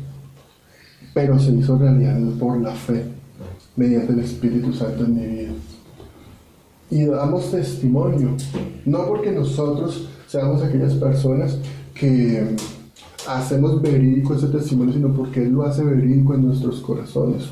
pero 1.13 1.39
se 1.39 1.52
hizo 1.52 1.78
realidad 1.78 2.20
por 2.39 2.60
la 2.60 2.74
fe, 2.74 3.06
mediante 3.76 4.13
el 4.13 4.20
Espíritu 4.20 4.74
Santo 4.74 5.06
en 5.06 5.15
mi 5.15 5.26
vida. 5.26 5.52
Y 6.89 7.06
damos 7.06 7.52
testimonio, 7.52 8.36
no 8.86 9.06
porque 9.06 9.32
nosotros 9.32 10.10
seamos 10.28 10.63
aquellas 10.63 10.96
personas 10.96 11.60
que 11.93 12.56
hacemos 13.28 13.82
verídico 13.82 14.34
ese 14.34 14.48
testimonio, 14.48 14.93
sino 14.93 15.13
porque 15.13 15.43
Él 15.43 15.52
lo 15.52 15.63
hace 15.63 15.84
verídico 15.84 16.34
en 16.34 16.48
nuestros 16.48 16.80
corazones. 16.82 17.43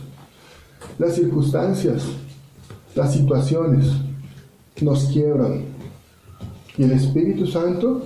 Las 0.97 1.15
circunstancias, 1.15 2.03
las 2.95 3.13
situaciones 3.13 3.91
nos 4.81 5.05
quiebran. 5.05 5.65
Y 6.77 6.83
el 6.83 6.91
Espíritu 6.91 7.45
Santo 7.47 8.01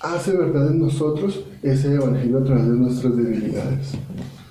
hace 0.00 0.36
verdad 0.36 0.70
en 0.70 0.80
nosotros 0.80 1.40
ese 1.62 1.94
evangelio 1.94 2.38
a 2.38 2.44
través 2.44 2.66
de 2.66 2.76
nuestras 2.76 3.16
debilidades. 3.16 3.92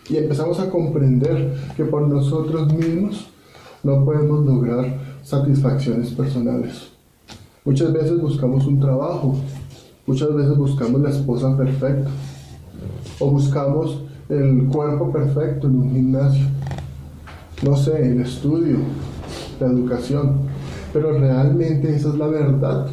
Y 0.10 0.18
empezamos 0.18 0.60
a 0.60 0.70
comprender 0.70 1.56
que 1.76 1.86
por 1.86 2.08
nosotros 2.08 2.74
mismos 2.74 3.28
no 3.84 4.04
podemos 4.06 4.46
lograr 4.46 5.00
satisfacciones 5.24 6.12
personales. 6.12 6.90
Muchas 7.64 7.94
veces 7.94 8.20
buscamos 8.20 8.66
un 8.66 8.80
trabajo, 8.80 9.36
muchas 10.08 10.34
veces 10.34 10.58
buscamos 10.58 11.02
la 11.02 11.12
esposa 11.12 11.56
perfecta 11.56 12.10
o 13.20 13.30
buscamos 13.30 14.02
el 14.30 14.66
cuerpo 14.66 15.12
perfecto 15.12 15.68
en 15.68 15.76
un 15.76 15.92
gimnasio 15.92 16.46
no 17.64 17.76
sé, 17.76 18.06
el 18.12 18.22
estudio, 18.22 18.78
la 19.60 19.68
educación, 19.68 20.42
pero 20.94 21.18
realmente 21.18 21.96
esa 21.96 22.10
es 22.10 22.16
la 22.16 22.28
verdad 22.28 22.88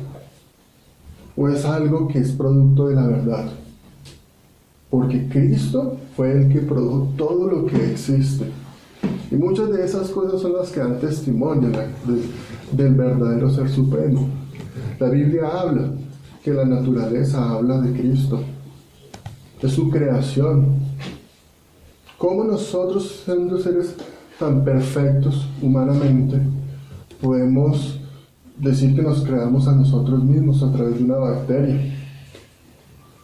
o 1.37 1.48
es 1.48 1.64
algo 1.64 2.09
que 2.09 2.18
es 2.18 2.33
producto 2.33 2.88
de 2.88 2.94
la 2.94 3.07
verdad. 3.07 3.48
porque 4.90 5.28
Cristo 5.28 5.98
fue 6.16 6.33
el 6.33 6.48
que 6.50 6.61
produjo 6.61 7.12
todo 7.18 7.46
lo 7.46 7.66
que 7.66 7.90
existe. 7.90 8.46
Y 9.31 9.35
muchas 9.35 9.68
de 9.70 9.85
esas 9.85 10.09
cosas 10.09 10.40
son 10.40 10.54
las 10.54 10.70
que 10.70 10.81
dan 10.81 10.98
testimonio 10.98 11.68
de- 11.68 11.76
de- 12.11 12.22
del 12.72 12.94
verdadero 12.94 13.50
ser 13.50 13.68
supremo. 13.68 14.26
La 14.98 15.11
Biblia 15.11 15.46
habla 15.46 15.90
que 16.42 16.54
la 16.54 16.64
naturaleza 16.64 17.50
habla 17.50 17.83
de 17.83 17.92
Cristo, 18.00 18.40
de 19.61 19.68
su 19.68 19.90
creación. 19.90 20.76
¿Cómo 22.16 22.44
nosotros, 22.44 23.24
siendo 23.26 23.59
seres 23.61 23.94
tan 24.38 24.64
perfectos 24.64 25.48
humanamente, 25.61 26.40
podemos 27.20 27.98
decir 28.57 28.94
que 28.94 29.03
nos 29.03 29.22
creamos 29.22 29.66
a 29.68 29.74
nosotros 29.74 30.22
mismos 30.22 30.62
a 30.62 30.72
través 30.72 30.98
de 30.98 31.05
una 31.05 31.16
bacteria? 31.16 31.94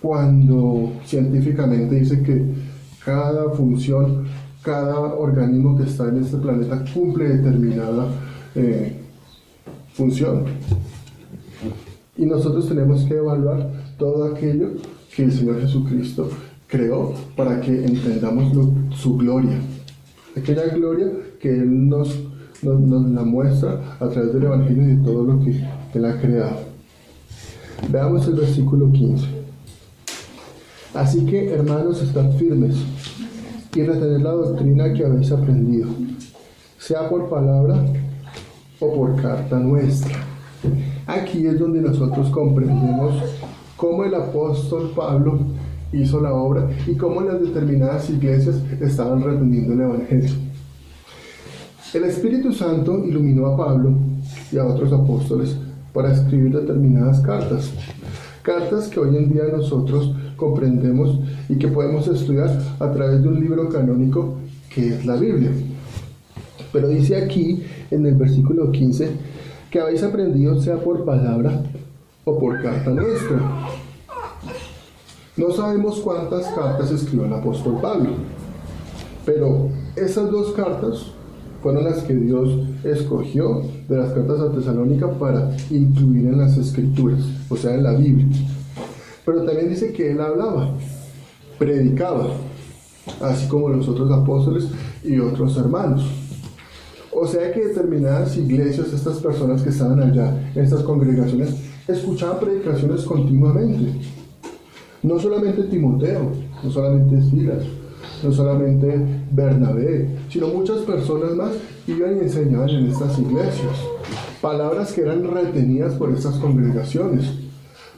Cuando 0.00 0.92
científicamente 1.04 1.94
dice 1.94 2.22
que 2.22 2.44
cada 3.04 3.50
función, 3.50 4.24
cada 4.62 5.14
organismo 5.14 5.76
que 5.76 5.84
está 5.84 6.08
en 6.08 6.22
este 6.22 6.36
planeta 6.38 6.84
cumple 6.92 7.28
determinada 7.36 8.06
eh, 8.54 8.96
función. 9.92 10.44
Y 12.16 12.26
nosotros 12.26 12.68
tenemos 12.68 13.04
que 13.04 13.14
evaluar 13.14 13.70
todo 13.98 14.24
aquello 14.24 14.72
que 15.14 15.24
el 15.24 15.32
Señor 15.32 15.60
Jesucristo 15.60 16.28
creó 16.66 17.14
para 17.36 17.60
que 17.60 17.84
entendamos 17.84 18.52
su 18.96 19.16
gloria. 19.16 19.58
Aquella 20.36 20.66
gloria 20.66 21.10
que 21.38 21.48
Él 21.48 21.88
nos, 21.88 22.08
nos, 22.62 23.10
la 23.10 23.22
muestra 23.22 23.96
a 24.00 24.08
través 24.08 24.32
del 24.32 24.44
Evangelio 24.44 24.82
y 24.82 24.96
de 24.96 25.04
todo 25.04 25.22
lo 25.24 25.40
que 25.40 25.64
Él 25.94 26.04
ha 26.04 26.20
creado. 26.20 26.58
Veamos 27.88 28.26
el 28.26 28.34
versículo 28.34 28.90
15. 28.90 29.26
Así 30.94 31.24
que, 31.26 31.52
hermanos, 31.52 32.02
estad 32.02 32.30
firmes 32.32 32.76
y 33.74 33.82
retener 33.82 34.20
la 34.20 34.30
doctrina 34.30 34.92
que 34.92 35.04
habéis 35.04 35.32
aprendido, 35.32 35.88
sea 36.78 37.08
por 37.08 37.28
palabra 37.28 37.84
o 38.80 38.94
por 38.94 39.20
carta 39.20 39.58
nuestra. 39.58 40.14
Aquí 41.06 41.46
es 41.46 41.58
donde 41.58 41.80
nosotros 41.80 42.30
comprendemos 42.30 43.14
cómo 43.76 44.04
el 44.04 44.14
apóstol 44.14 44.92
Pablo 44.94 45.40
hizo 46.02 46.20
la 46.20 46.32
obra 46.32 46.68
y 46.86 46.94
cómo 46.94 47.20
las 47.20 47.40
determinadas 47.40 48.08
iglesias 48.10 48.56
estaban 48.80 49.22
reteniendo 49.22 49.72
el 49.74 49.80
Evangelio. 49.80 50.30
El 51.92 52.04
Espíritu 52.04 52.52
Santo 52.52 53.04
iluminó 53.04 53.46
a 53.46 53.56
Pablo 53.56 53.92
y 54.50 54.58
a 54.58 54.66
otros 54.66 54.92
apóstoles 54.92 55.56
para 55.92 56.12
escribir 56.12 56.52
determinadas 56.52 57.20
cartas. 57.20 57.72
Cartas 58.42 58.88
que 58.88 59.00
hoy 59.00 59.16
en 59.16 59.32
día 59.32 59.44
nosotros 59.52 60.14
comprendemos 60.36 61.20
y 61.48 61.56
que 61.56 61.68
podemos 61.68 62.08
estudiar 62.08 62.50
a 62.80 62.90
través 62.92 63.22
de 63.22 63.28
un 63.28 63.40
libro 63.40 63.68
canónico 63.68 64.34
que 64.74 64.88
es 64.88 65.06
la 65.06 65.16
Biblia. 65.16 65.50
Pero 66.72 66.88
dice 66.88 67.16
aquí 67.16 67.62
en 67.92 68.04
el 68.06 68.16
versículo 68.16 68.72
15 68.72 69.10
que 69.70 69.80
habéis 69.80 70.02
aprendido 70.02 70.60
sea 70.60 70.76
por 70.76 71.04
palabra 71.04 71.62
o 72.24 72.38
por 72.38 72.60
carta 72.60 72.90
nuestra. 72.90 73.83
No 75.36 75.50
sabemos 75.50 75.98
cuántas 75.98 76.46
cartas 76.54 76.92
escribió 76.92 77.26
el 77.26 77.32
apóstol 77.32 77.80
Pablo, 77.82 78.10
pero 79.26 79.68
esas 79.96 80.30
dos 80.30 80.52
cartas 80.52 81.06
fueron 81.60 81.82
las 81.82 82.04
que 82.04 82.14
Dios 82.14 82.68
escogió 82.84 83.62
de 83.88 83.96
las 83.96 84.12
cartas 84.12 84.38
a 84.38 84.52
Tesalónica 84.52 85.10
para 85.18 85.50
incluir 85.70 86.26
en 86.26 86.38
las 86.38 86.56
escrituras, 86.56 87.18
o 87.48 87.56
sea, 87.56 87.74
en 87.74 87.82
la 87.82 87.94
Biblia. 87.94 88.28
Pero 89.26 89.42
también 89.42 89.70
dice 89.70 89.92
que 89.92 90.12
él 90.12 90.20
hablaba, 90.20 90.68
predicaba, 91.58 92.28
así 93.20 93.48
como 93.48 93.70
los 93.70 93.88
otros 93.88 94.12
apóstoles 94.12 94.68
y 95.02 95.18
otros 95.18 95.56
hermanos. 95.56 96.06
O 97.10 97.26
sea 97.26 97.52
que 97.52 97.68
determinadas 97.68 98.36
iglesias, 98.36 98.92
estas 98.92 99.18
personas 99.18 99.62
que 99.62 99.70
estaban 99.70 100.00
allá, 100.00 100.52
estas 100.54 100.84
congregaciones, 100.84 101.56
escuchaban 101.88 102.38
predicaciones 102.38 103.02
continuamente. 103.02 104.13
No 105.04 105.20
solamente 105.20 105.64
Timoteo, 105.64 106.32
no 106.62 106.70
solamente 106.70 107.20
Silas, 107.28 107.62
no 108.22 108.32
solamente 108.32 108.98
Bernabé, 109.30 110.08
sino 110.30 110.48
muchas 110.48 110.78
personas 110.78 111.32
más 111.34 111.50
iban 111.86 112.16
y 112.16 112.20
enseñaban 112.20 112.70
en 112.70 112.86
estas 112.86 113.18
iglesias. 113.18 113.76
Palabras 114.40 114.94
que 114.94 115.02
eran 115.02 115.30
retenidas 115.30 115.92
por 115.96 116.10
estas 116.10 116.36
congregaciones. 116.36 117.34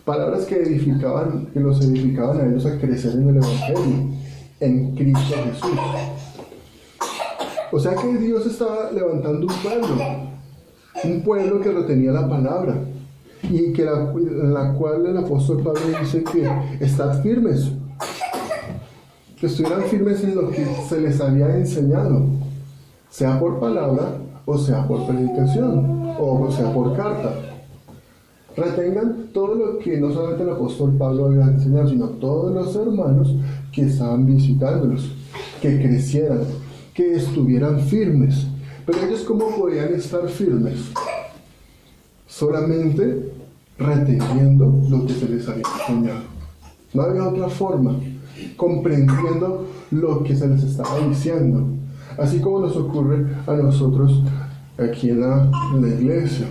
Palabras 0.05 0.47
que 0.47 0.57
edificaban, 0.57 1.47
que 1.55 1.61
los 1.61 1.81
edificaban 1.81 2.41
a 2.41 2.47
ellos 2.47 2.67
a 2.67 2.77
crecer 2.77 3.13
en 3.13 3.29
el 3.29 3.37
Evangelio, 3.37 4.11
en 4.59 4.97
Cristo 4.97 5.35
Jesús. 5.45 5.79
O 7.71 7.79
sea 7.79 7.95
que 7.95 8.19
Dios 8.19 8.47
estaba 8.47 8.91
levantando 8.91 9.47
un 9.47 9.55
pueblo, 9.63 9.97
un 11.05 11.21
pueblo 11.23 11.61
que 11.61 11.71
retenía 11.71 12.11
la 12.11 12.29
palabra 12.29 12.75
y 13.43 13.73
que 13.73 13.85
la, 13.85 14.13
la 14.15 14.73
cual 14.75 15.07
el 15.07 15.17
apóstol 15.17 15.63
Pablo 15.63 15.81
dice 16.01 16.25
que 16.25 16.49
estad 16.81 17.23
firmes, 17.23 17.71
que 19.39 19.47
estuvieran 19.47 19.83
firmes 19.83 20.25
en 20.25 20.35
lo 20.35 20.51
que 20.51 20.65
se 20.89 21.01
les 21.01 21.21
había 21.21 21.55
enseñado, 21.57 22.25
sea 23.11 23.39
por 23.39 23.61
palabra 23.61 24.19
o 24.47 24.57
sea 24.57 24.87
por 24.87 25.07
predicación 25.07 26.15
o 26.19 26.51
sea 26.51 26.73
por 26.73 26.97
carta. 26.97 27.35
Retengan 28.57 29.29
todo 29.35 29.55
lo 29.55 29.79
que 29.79 30.01
no 30.01 30.11
solamente 30.11 30.43
el 30.43 30.51
apóstol 30.51 30.97
Pablo 30.97 31.27
había 31.27 31.45
enseñado, 31.45 31.89
sino 31.89 32.09
todos 32.09 32.55
los 32.55 32.75
hermanos 32.75 33.35
que 33.71 33.83
estaban 33.83 34.25
visitándolos, 34.25 35.13
que 35.61 35.79
crecieran, 35.79 36.41
que 36.95 37.17
estuvieran 37.17 37.81
firmes. 37.81 38.47
Pero 38.87 38.99
ellos 39.07 39.25
cómo 39.25 39.55
podían 39.55 39.93
estar 39.93 40.27
firmes? 40.29 40.91
Solamente 42.39 43.33
reteniendo 43.79 44.83
lo 44.91 45.07
que 45.07 45.15
se 45.15 45.27
les 45.27 45.49
había 45.49 45.63
enseñado. 45.81 46.21
No 46.93 47.01
había 47.01 47.29
otra 47.29 47.49
forma, 47.49 47.99
comprendiendo 48.59 49.67
lo 49.91 50.23
que 50.23 50.37
se 50.37 50.47
les 50.47 50.63
estaba 50.63 50.99
diciendo. 51.09 51.67
Así 52.19 52.39
como 52.41 52.61
nos 52.61 52.77
ocurre 52.77 53.25
a 53.47 53.55
nosotros 53.55 54.23
aquí 54.77 55.09
en 55.09 55.23
la, 55.23 55.51
la 55.81 55.89
iglesia. 55.89 56.47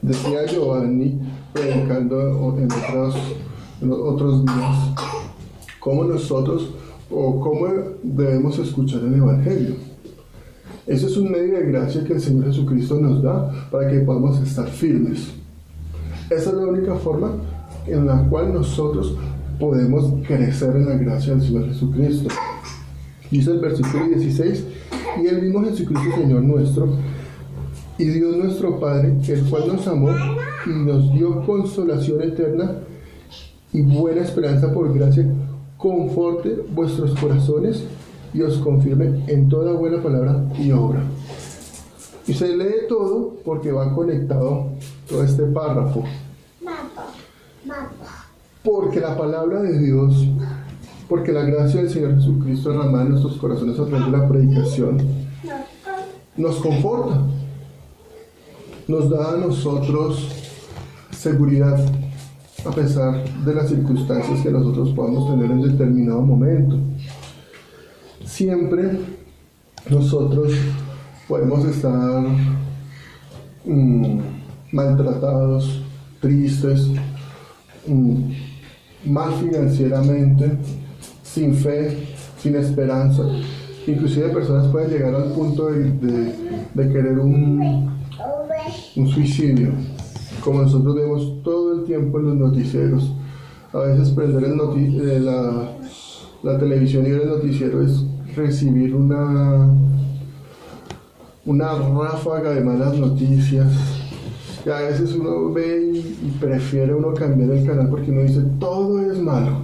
Decía 0.00 0.46
Giovanni, 0.46 1.20
predicando 1.52 2.56
en 2.56 2.72
otros, 2.72 3.14
en 3.82 3.92
otros 3.92 4.46
días, 4.46 4.94
cómo 5.78 6.04
nosotros 6.04 6.70
o 7.10 7.38
cómo 7.38 7.66
debemos 8.02 8.58
escuchar 8.58 9.02
el 9.02 9.16
Evangelio. 9.16 9.91
Ese 10.86 11.06
es 11.06 11.16
un 11.16 11.30
medio 11.30 11.58
de 11.58 11.66
gracia 11.66 12.02
que 12.02 12.14
el 12.14 12.20
Señor 12.20 12.46
Jesucristo 12.46 12.98
nos 12.98 13.22
da 13.22 13.68
para 13.70 13.88
que 13.88 14.00
podamos 14.00 14.40
estar 14.40 14.68
firmes. 14.68 15.28
Esa 16.28 16.50
es 16.50 16.56
la 16.56 16.66
única 16.66 16.96
forma 16.96 17.34
en 17.86 18.06
la 18.06 18.28
cual 18.28 18.52
nosotros 18.52 19.14
podemos 19.60 20.12
crecer 20.26 20.74
en 20.74 20.88
la 20.88 20.96
gracia 20.96 21.34
del 21.34 21.42
Señor 21.42 21.68
Jesucristo. 21.68 22.28
Dice 23.30 23.50
el 23.52 23.60
versículo 23.60 24.08
16, 24.08 24.64
y 25.22 25.26
el 25.26 25.42
mismo 25.42 25.62
Jesucristo 25.62 26.16
Señor 26.16 26.42
nuestro, 26.42 26.96
y 27.98 28.04
Dios 28.06 28.36
nuestro 28.36 28.80
Padre, 28.80 29.14
el 29.28 29.44
cual 29.44 29.68
nos 29.68 29.86
amó 29.86 30.10
y 30.66 30.70
nos 30.70 31.12
dio 31.12 31.44
consolación 31.46 32.22
eterna 32.22 32.78
y 33.72 33.82
buena 33.82 34.22
esperanza 34.22 34.72
por 34.72 34.92
gracia, 34.92 35.30
conforte 35.76 36.56
vuestros 36.74 37.14
corazones 37.20 37.84
y 38.34 38.42
os 38.42 38.58
confirme 38.58 39.24
en 39.26 39.48
toda 39.48 39.72
buena 39.72 40.02
palabra 40.02 40.44
y 40.58 40.70
obra. 40.72 41.02
Y 42.26 42.34
se 42.34 42.56
lee 42.56 42.86
todo 42.88 43.34
porque 43.44 43.72
va 43.72 43.94
conectado 43.94 44.68
todo 45.08 45.24
este 45.24 45.42
párrafo. 45.44 46.04
Porque 48.62 49.00
la 49.00 49.16
palabra 49.16 49.60
de 49.60 49.78
Dios, 49.78 50.26
porque 51.08 51.32
la 51.32 51.42
gracia 51.42 51.80
del 51.80 51.90
Señor 51.90 52.14
Jesucristo 52.14 52.70
derramada 52.70 53.04
en 53.04 53.10
nuestros 53.10 53.36
corazones 53.36 53.78
a 53.78 53.84
través 53.86 54.06
de 54.06 54.12
la 54.12 54.28
predicación, 54.28 54.98
nos 56.36 56.56
conforta, 56.56 57.20
nos 58.86 59.10
da 59.10 59.34
a 59.34 59.36
nosotros 59.36 60.28
seguridad 61.10 61.78
a 62.64 62.70
pesar 62.70 63.24
de 63.44 63.54
las 63.54 63.68
circunstancias 63.68 64.40
que 64.40 64.50
nosotros 64.50 64.90
podamos 64.90 65.28
tener 65.30 65.50
en 65.50 65.62
determinado 65.62 66.22
momento. 66.22 66.78
Siempre 68.24 68.98
nosotros 69.90 70.52
podemos 71.28 71.64
estar 71.66 72.22
mm, 73.64 74.18
maltratados, 74.72 75.82
tristes, 76.20 76.88
mm, 77.86 78.30
mal 79.06 79.32
financieramente, 79.34 80.52
sin 81.22 81.54
fe, 81.54 81.96
sin 82.38 82.56
esperanza. 82.56 83.22
Inclusive 83.86 84.28
personas 84.28 84.68
pueden 84.68 84.90
llegar 84.90 85.14
al 85.14 85.32
punto 85.32 85.66
de, 85.70 86.32
querer 86.74 87.18
un, 87.18 87.90
un 88.96 89.08
suicidio, 89.08 89.72
como 90.44 90.62
nosotros 90.62 90.94
vemos 90.94 91.42
todo 91.42 91.80
el 91.80 91.84
tiempo 91.84 92.20
en 92.20 92.26
los 92.26 92.36
noticieros. 92.36 93.12
A 93.72 93.78
veces 93.78 94.10
prender 94.10 94.44
el 94.44 94.54
noti- 94.56 95.00
eh, 95.00 95.18
la, 95.18 95.72
la 96.42 96.58
televisión 96.58 97.06
y 97.06 97.10
el 97.10 97.26
noticiero 97.26 97.82
es 97.82 98.04
recibir 98.34 98.94
una, 98.94 99.68
una 101.44 101.74
ráfaga 101.74 102.50
de 102.50 102.60
malas 102.60 102.94
noticias. 102.94 103.72
Y 104.64 104.70
a 104.70 104.76
veces 104.76 105.14
uno 105.14 105.52
ve 105.52 105.90
y, 105.92 105.98
y 105.98 106.36
prefiere 106.40 106.94
uno 106.94 107.12
cambiar 107.14 107.50
el 107.50 107.66
canal 107.66 107.88
porque 107.88 108.10
uno 108.10 108.22
dice, 108.22 108.42
todo 108.60 109.00
es 109.00 109.18
malo. 109.18 109.58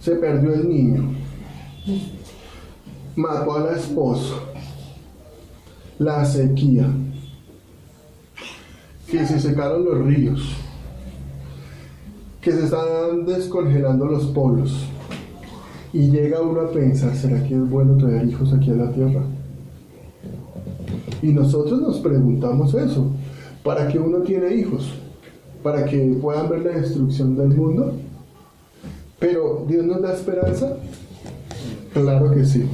Se 0.00 0.16
perdió 0.16 0.54
el 0.54 0.68
niño. 0.68 1.14
Mató 3.16 3.56
a 3.56 3.60
la 3.60 3.72
esposa. 3.72 4.34
La 5.98 6.24
sequía. 6.24 6.88
Que 9.08 9.26
se 9.26 9.38
secaron 9.38 9.84
los 9.84 10.04
ríos. 10.06 10.56
Que 12.40 12.52
se 12.52 12.64
están 12.64 13.26
descongelando 13.26 14.06
los 14.06 14.26
polos. 14.26 14.86
Y 15.92 16.10
llega 16.10 16.40
uno 16.40 16.60
a 16.60 16.70
pensar, 16.70 17.14
¿será 17.16 17.42
que 17.42 17.54
es 17.54 17.68
bueno 17.68 17.96
traer 17.96 18.28
hijos 18.28 18.52
aquí 18.52 18.70
a 18.70 18.74
la 18.74 18.92
tierra? 18.92 19.22
Y 21.22 21.32
nosotros 21.32 21.80
nos 21.80 21.98
preguntamos 21.98 22.74
eso. 22.74 23.10
¿Para 23.64 23.88
qué 23.88 23.98
uno 23.98 24.18
tiene 24.18 24.54
hijos? 24.54 24.92
¿Para 25.62 25.84
que 25.84 25.98
puedan 26.20 26.48
ver 26.48 26.64
la 26.64 26.80
destrucción 26.80 27.36
del 27.36 27.48
mundo? 27.48 27.92
Pero 29.18 29.66
Dios 29.68 29.84
nos 29.84 30.00
da 30.00 30.14
esperanza. 30.14 30.76
Claro 31.92 32.30
que 32.30 32.44
sí. 32.44 32.64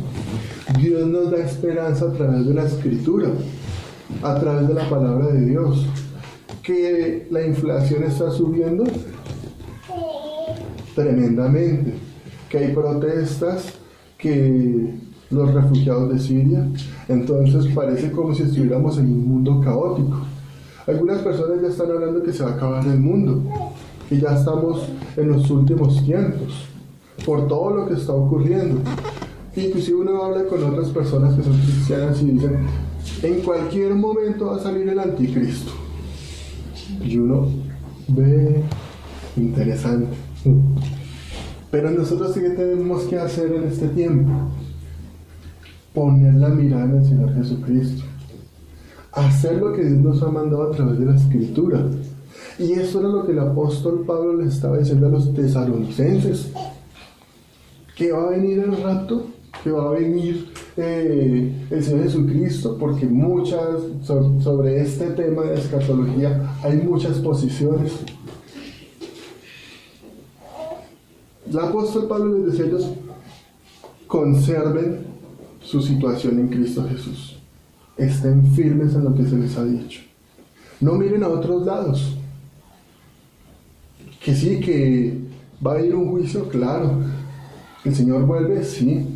Dios 0.78 1.08
nos 1.08 1.30
da 1.30 1.38
esperanza 1.38 2.04
a 2.04 2.12
través 2.12 2.46
de 2.46 2.54
la 2.54 2.64
escritura, 2.64 3.28
a 4.22 4.38
través 4.38 4.68
de 4.68 4.74
la 4.74 4.88
palabra 4.88 5.28
de 5.28 5.46
Dios. 5.46 5.86
Que 6.62 7.26
la 7.30 7.46
inflación 7.46 8.04
está 8.04 8.30
subiendo 8.30 8.84
tremendamente, 10.94 11.94
que 12.48 12.58
hay 12.58 12.72
protestas, 12.72 13.74
que 14.18 14.94
los 15.30 15.52
refugiados 15.52 16.12
de 16.12 16.18
Siria, 16.20 16.68
entonces 17.08 17.66
parece 17.74 18.12
como 18.12 18.34
si 18.34 18.44
estuviéramos 18.44 18.98
en 18.98 19.06
un 19.06 19.28
mundo 19.28 19.60
caótico. 19.60 20.18
Algunas 20.86 21.20
personas 21.22 21.60
ya 21.60 21.68
están 21.68 21.90
hablando 21.90 22.22
que 22.22 22.32
se 22.32 22.44
va 22.44 22.50
a 22.50 22.54
acabar 22.54 22.86
el 22.86 23.00
mundo, 23.00 23.42
que 24.08 24.20
ya 24.20 24.36
estamos 24.36 24.88
en 25.16 25.28
los 25.28 25.50
últimos 25.50 26.04
tiempos, 26.04 26.68
por 27.24 27.48
todo 27.48 27.70
lo 27.70 27.88
que 27.88 27.94
está 27.94 28.12
ocurriendo. 28.12 28.80
Inclusive 29.56 29.96
uno 29.96 30.22
habla 30.22 30.44
con 30.44 30.62
otras 30.62 30.88
personas 30.90 31.34
que 31.34 31.42
son 31.42 31.58
cristianas 31.58 32.22
y 32.22 32.26
dicen, 32.26 32.58
en 33.22 33.40
cualquier 33.40 33.94
momento 33.94 34.46
va 34.46 34.56
a 34.56 34.60
salir 34.60 34.88
el 34.88 34.98
anticristo. 34.98 35.72
Y 37.02 37.16
uno 37.18 37.48
ve 38.08 38.62
interesante. 39.36 40.16
Pero 41.76 41.90
nosotros 41.90 42.32
sí 42.32 42.40
que 42.40 42.48
tenemos 42.48 43.02
que 43.02 43.18
hacer 43.18 43.52
en 43.52 43.64
este 43.64 43.88
tiempo, 43.88 44.30
poner 45.92 46.32
la 46.36 46.48
mirada 46.48 46.84
en 46.86 46.96
el 46.96 47.04
Señor 47.04 47.34
Jesucristo, 47.34 48.02
hacer 49.12 49.56
lo 49.60 49.74
que 49.74 49.84
Dios 49.84 49.98
nos 50.00 50.22
ha 50.22 50.28
mandado 50.30 50.62
a 50.62 50.70
través 50.70 50.98
de 50.98 51.04
la 51.04 51.14
Escritura. 51.16 51.84
Y 52.58 52.72
eso 52.72 53.00
era 53.00 53.10
lo 53.10 53.26
que 53.26 53.32
el 53.32 53.40
apóstol 53.40 54.04
Pablo 54.06 54.36
le 54.38 54.48
estaba 54.48 54.78
diciendo 54.78 55.08
a 55.08 55.10
los 55.10 55.34
tesalonicenses, 55.34 56.50
que 57.94 58.10
va 58.10 58.24
a 58.24 58.30
venir 58.30 58.58
el 58.60 58.82
rato, 58.82 59.26
que 59.62 59.70
va 59.70 59.88
a 59.90 59.92
venir 59.92 60.48
eh, 60.78 61.66
el 61.68 61.84
Señor 61.84 62.04
Jesucristo, 62.04 62.78
porque 62.80 63.04
muchas, 63.04 63.60
so- 64.02 64.40
sobre 64.40 64.80
este 64.80 65.10
tema 65.10 65.42
de 65.42 65.56
escatología 65.60 66.54
hay 66.62 66.78
muchas 66.78 67.18
posiciones. 67.18 67.92
El 71.48 71.58
apóstol 71.58 72.08
Pablo 72.08 72.38
les 72.38 72.52
decía 72.52 72.64
a 72.64 72.68
ellos, 72.68 72.90
conserven 74.06 75.06
su 75.60 75.80
situación 75.80 76.38
en 76.38 76.48
Cristo 76.48 76.86
Jesús. 76.88 77.38
Estén 77.96 78.46
firmes 78.54 78.94
en 78.94 79.04
lo 79.04 79.14
que 79.14 79.24
se 79.24 79.36
les 79.36 79.56
ha 79.56 79.64
dicho. 79.64 80.02
No 80.80 80.94
miren 80.94 81.22
a 81.22 81.28
otros 81.28 81.64
lados. 81.64 82.16
Que 84.22 84.34
sí, 84.34 84.60
que 84.60 85.18
va 85.64 85.74
a 85.74 85.80
ir 85.80 85.94
un 85.94 86.10
juicio, 86.10 86.48
claro. 86.48 87.00
El 87.84 87.94
Señor 87.94 88.26
vuelve, 88.26 88.64
sí. 88.64 89.06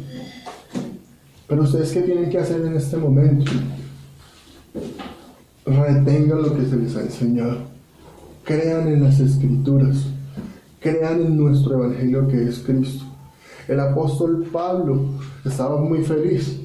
Pero 1.46 1.62
ustedes 1.62 1.92
qué 1.92 2.02
tienen 2.02 2.30
que 2.30 2.38
hacer 2.38 2.64
en 2.64 2.76
este 2.76 2.96
momento? 2.96 3.50
Retengan 5.66 6.42
lo 6.42 6.56
que 6.56 6.64
se 6.64 6.76
les 6.76 6.96
ha 6.96 7.02
enseñado. 7.02 7.58
Crean 8.44 8.88
en 8.88 9.02
las 9.02 9.18
escrituras. 9.20 10.06
Crean 10.80 11.20
en 11.20 11.36
nuestro 11.36 11.74
evangelio 11.74 12.26
que 12.26 12.42
es 12.48 12.60
Cristo. 12.60 13.04
El 13.68 13.80
apóstol 13.80 14.48
Pablo 14.50 15.02
estaba 15.44 15.78
muy 15.78 16.02
feliz, 16.02 16.58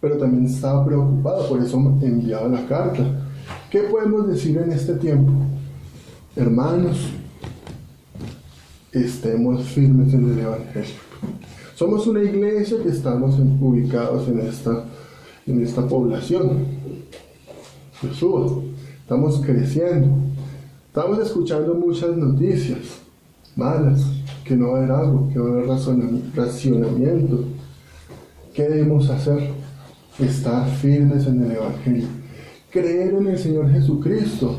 pero 0.00 0.18
también 0.18 0.46
estaba 0.46 0.84
preocupado, 0.84 1.48
por 1.48 1.62
eso 1.62 1.76
enviaba 2.02 2.48
la 2.48 2.66
carta. 2.66 3.04
¿Qué 3.70 3.82
podemos 3.84 4.26
decir 4.26 4.58
en 4.58 4.72
este 4.72 4.94
tiempo? 4.94 5.32
Hermanos, 6.34 7.10
estemos 8.90 9.62
firmes 9.68 10.12
en 10.14 10.32
el 10.32 10.38
evangelio. 10.40 10.96
Somos 11.76 12.08
una 12.08 12.24
iglesia 12.24 12.76
que 12.82 12.88
estamos 12.88 13.38
ubicados 13.38 14.26
en 14.26 14.40
esta, 14.40 14.84
en 15.46 15.62
esta 15.62 15.86
población. 15.86 16.66
Jesús, 18.00 18.64
estamos 19.00 19.40
creciendo. 19.40 20.08
Estamos 20.88 21.20
escuchando 21.20 21.74
muchas 21.74 22.16
noticias 22.16 22.99
malas, 23.60 24.00
que 24.44 24.56
no 24.56 24.70
va 24.70 24.74
a 24.74 24.78
haber 24.78 24.92
algo, 24.92 25.28
que 25.28 25.38
va 25.38 25.48
a 25.48 25.52
haber 25.52 25.66
racionamiento. 26.34 27.44
¿Qué 28.54 28.68
debemos 28.68 29.08
hacer? 29.10 29.50
Estar 30.18 30.66
firmes 30.68 31.26
en 31.26 31.44
el 31.44 31.52
Evangelio. 31.52 32.08
Creer 32.70 33.14
en 33.14 33.26
el 33.28 33.38
Señor 33.38 33.70
Jesucristo, 33.70 34.56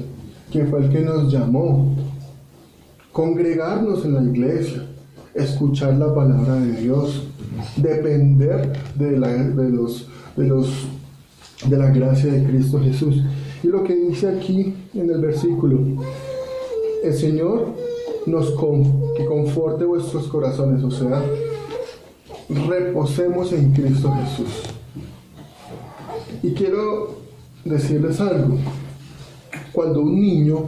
que 0.51 0.65
fue 0.65 0.85
el 0.85 0.89
que 0.89 1.01
nos 1.01 1.31
llamó. 1.31 1.95
Congregarnos 3.11 4.05
en 4.05 4.13
la 4.13 4.23
iglesia. 4.23 4.87
Escuchar 5.33 5.95
la 5.95 6.13
palabra 6.13 6.55
de 6.55 6.81
Dios. 6.81 7.27
Depender 7.75 8.71
de, 8.95 9.17
la, 9.17 9.27
de, 9.29 9.69
los, 9.69 10.07
de, 10.37 10.47
los, 10.47 10.87
de 11.67 11.77
la 11.77 11.89
gracia 11.89 12.31
de 12.31 12.43
Cristo 12.43 12.79
Jesús. 12.79 13.23
Y 13.63 13.67
lo 13.67 13.83
que 13.83 13.95
dice 13.95 14.29
aquí 14.29 14.73
en 14.93 15.09
el 15.09 15.19
versículo, 15.19 15.79
el 17.03 17.13
Señor 17.13 17.90
nos 18.25 18.51
que 19.17 19.25
conforte 19.25 19.85
vuestros 19.85 20.27
corazones, 20.27 20.83
o 20.83 20.91
sea, 20.91 21.23
reposemos 22.67 23.51
en 23.53 23.71
Cristo 23.73 24.13
Jesús. 24.13 24.63
Y 26.43 26.53
quiero 26.53 27.15
decirles 27.65 28.19
algo. 28.19 28.57
Cuando 29.71 30.01
un 30.01 30.19
niño 30.19 30.65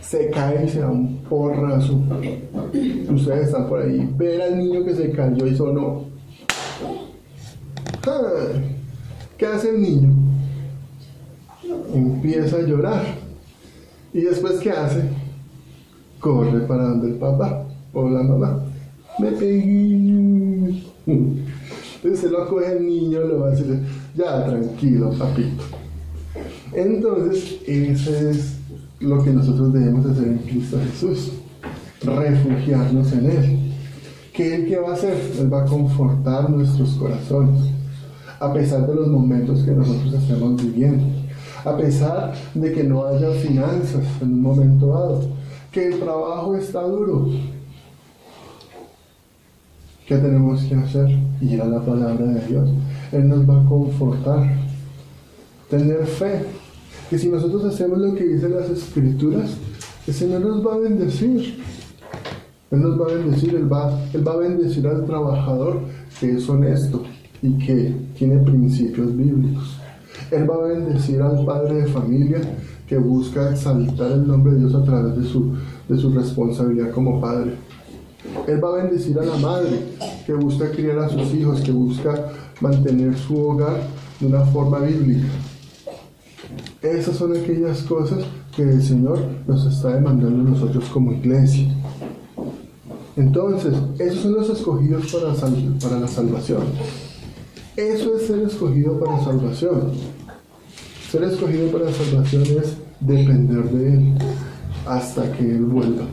se 0.00 0.28
cae 0.30 0.66
y 0.66 0.68
se 0.68 0.80
da 0.80 0.88
un 0.88 1.18
porrazo, 1.18 2.00
ustedes 3.10 3.46
están 3.46 3.68
por 3.68 3.80
ahí, 3.80 4.08
ver 4.16 4.42
al 4.42 4.58
niño 4.58 4.84
que 4.84 4.94
se 4.94 5.10
cayó 5.12 5.46
y 5.46 5.56
sonó. 5.56 6.04
¿Qué 9.38 9.46
hace 9.46 9.70
el 9.70 9.80
niño? 9.80 10.10
Empieza 11.94 12.56
a 12.56 12.62
llorar. 12.62 13.02
¿Y 14.12 14.22
después 14.22 14.58
qué 14.60 14.70
hace? 14.70 15.02
Corre 16.20 16.60
para 16.60 16.84
donde 16.84 17.08
el 17.08 17.14
papá 17.14 17.64
o 17.92 18.08
la 18.08 18.22
mamá. 18.22 18.60
Me 19.18 19.32
pegué. 19.32 20.84
Entonces 21.06 22.30
lo 22.30 22.48
coge 22.48 22.76
el 22.76 22.86
niño, 22.86 23.20
lo 23.20 23.40
va 23.40 23.48
a 23.48 23.50
decir, 23.50 23.80
ya 24.16 24.46
tranquilo, 24.46 25.10
papito. 25.18 25.64
Entonces, 26.72 27.58
eso 27.66 28.14
es 28.14 28.56
lo 29.00 29.22
que 29.22 29.30
nosotros 29.30 29.72
debemos 29.72 30.06
hacer 30.06 30.28
en 30.28 30.38
Cristo 30.38 30.78
Jesús. 30.90 31.32
Refugiarnos 32.02 33.12
en 33.12 33.30
Él. 33.30 33.72
¿Qué 34.32 34.54
Él 34.54 34.66
qué 34.66 34.78
va 34.78 34.90
a 34.90 34.94
hacer? 34.94 35.14
Él 35.38 35.52
va 35.52 35.62
a 35.62 35.66
confortar 35.66 36.48
nuestros 36.48 36.90
corazones. 36.94 37.70
A 38.38 38.52
pesar 38.52 38.86
de 38.86 38.94
los 38.94 39.08
momentos 39.08 39.62
que 39.62 39.72
nosotros 39.72 40.14
estemos 40.14 40.62
viviendo. 40.62 41.04
A 41.64 41.76
pesar 41.76 42.32
de 42.54 42.72
que 42.72 42.84
no 42.84 43.04
haya 43.06 43.30
finanzas 43.32 44.04
en 44.22 44.32
un 44.34 44.42
momento 44.42 44.86
dado. 44.86 45.39
Que 45.72 45.86
el 45.86 46.00
trabajo 46.00 46.56
está 46.56 46.82
duro. 46.82 47.28
¿Qué 50.06 50.16
tenemos 50.16 50.62
que 50.64 50.74
hacer? 50.74 51.08
Ir 51.40 51.62
a 51.62 51.66
la 51.66 51.80
palabra 51.80 52.26
de 52.26 52.46
Dios. 52.46 52.68
Él 53.12 53.28
nos 53.28 53.48
va 53.48 53.60
a 53.60 53.64
confortar. 53.64 54.52
Tener 55.68 56.04
fe. 56.06 56.44
Que 57.08 57.18
si 57.18 57.28
nosotros 57.28 57.64
hacemos 57.64 57.98
lo 57.98 58.14
que 58.14 58.24
dicen 58.24 58.54
las 58.54 58.68
escrituras, 58.70 59.56
el 60.06 60.14
Señor 60.14 60.40
nos 60.40 60.66
va 60.66 60.74
a 60.74 60.78
bendecir. 60.78 61.62
Él 62.70 62.80
nos 62.80 63.00
va 63.00 63.06
a 63.06 63.14
bendecir, 63.14 63.54
Él 63.54 63.72
va, 63.72 64.00
Él 64.12 64.26
va 64.26 64.32
a 64.32 64.36
bendecir 64.36 64.86
al 64.86 65.04
trabajador 65.04 65.80
que 66.18 66.32
es 66.32 66.48
honesto 66.48 67.04
y 67.42 67.58
que 67.58 67.94
tiene 68.16 68.38
principios 68.38 69.16
bíblicos. 69.16 69.76
Él 70.30 70.48
va 70.48 70.54
a 70.54 70.68
bendecir 70.68 71.20
al 71.20 71.44
padre 71.44 71.82
de 71.82 71.86
familia 71.86 72.40
que 72.90 72.98
busca 72.98 73.52
exaltar 73.52 74.10
el 74.10 74.26
nombre 74.26 74.52
de 74.52 74.58
Dios 74.58 74.74
a 74.74 74.82
través 74.82 75.16
de 75.16 75.24
su, 75.24 75.54
de 75.88 75.96
su 75.96 76.10
responsabilidad 76.10 76.90
como 76.90 77.20
padre. 77.20 77.52
Él 78.48 78.62
va 78.62 78.70
a 78.70 78.82
bendecir 78.82 79.16
a 79.16 79.24
la 79.24 79.36
madre 79.36 79.78
que 80.26 80.34
busca 80.34 80.72
criar 80.72 80.98
a 80.98 81.08
sus 81.08 81.32
hijos, 81.32 81.60
que 81.60 81.70
busca 81.70 82.32
mantener 82.60 83.16
su 83.16 83.38
hogar 83.38 83.80
de 84.18 84.26
una 84.26 84.40
forma 84.40 84.80
bíblica. 84.80 85.28
Esas 86.82 87.16
son 87.16 87.36
aquellas 87.36 87.82
cosas 87.82 88.24
que 88.56 88.62
el 88.62 88.82
Señor 88.82 89.20
nos 89.46 89.64
está 89.66 89.94
demandando 89.94 90.40
a 90.40 90.50
nosotros 90.50 90.84
como 90.86 91.12
iglesia. 91.12 91.72
Entonces, 93.16 93.72
esos 94.00 94.22
son 94.24 94.32
los 94.32 94.50
escogidos 94.50 95.12
para, 95.12 95.32
para 95.80 96.00
la 96.00 96.08
salvación. 96.08 96.64
Eso 97.76 98.16
es 98.16 98.26
ser 98.26 98.40
escogido 98.40 98.98
para 98.98 99.22
salvación. 99.22 99.92
Ser 101.10 101.24
escogido 101.24 101.72
para 101.72 101.92
salvación 101.92 102.42
es 102.42 102.79
depender 103.00 103.64
de 103.64 103.94
Él 103.94 104.14
hasta 104.86 105.30
que 105.32 105.56
Él 105.56 105.64
vuelva. 105.64 106.06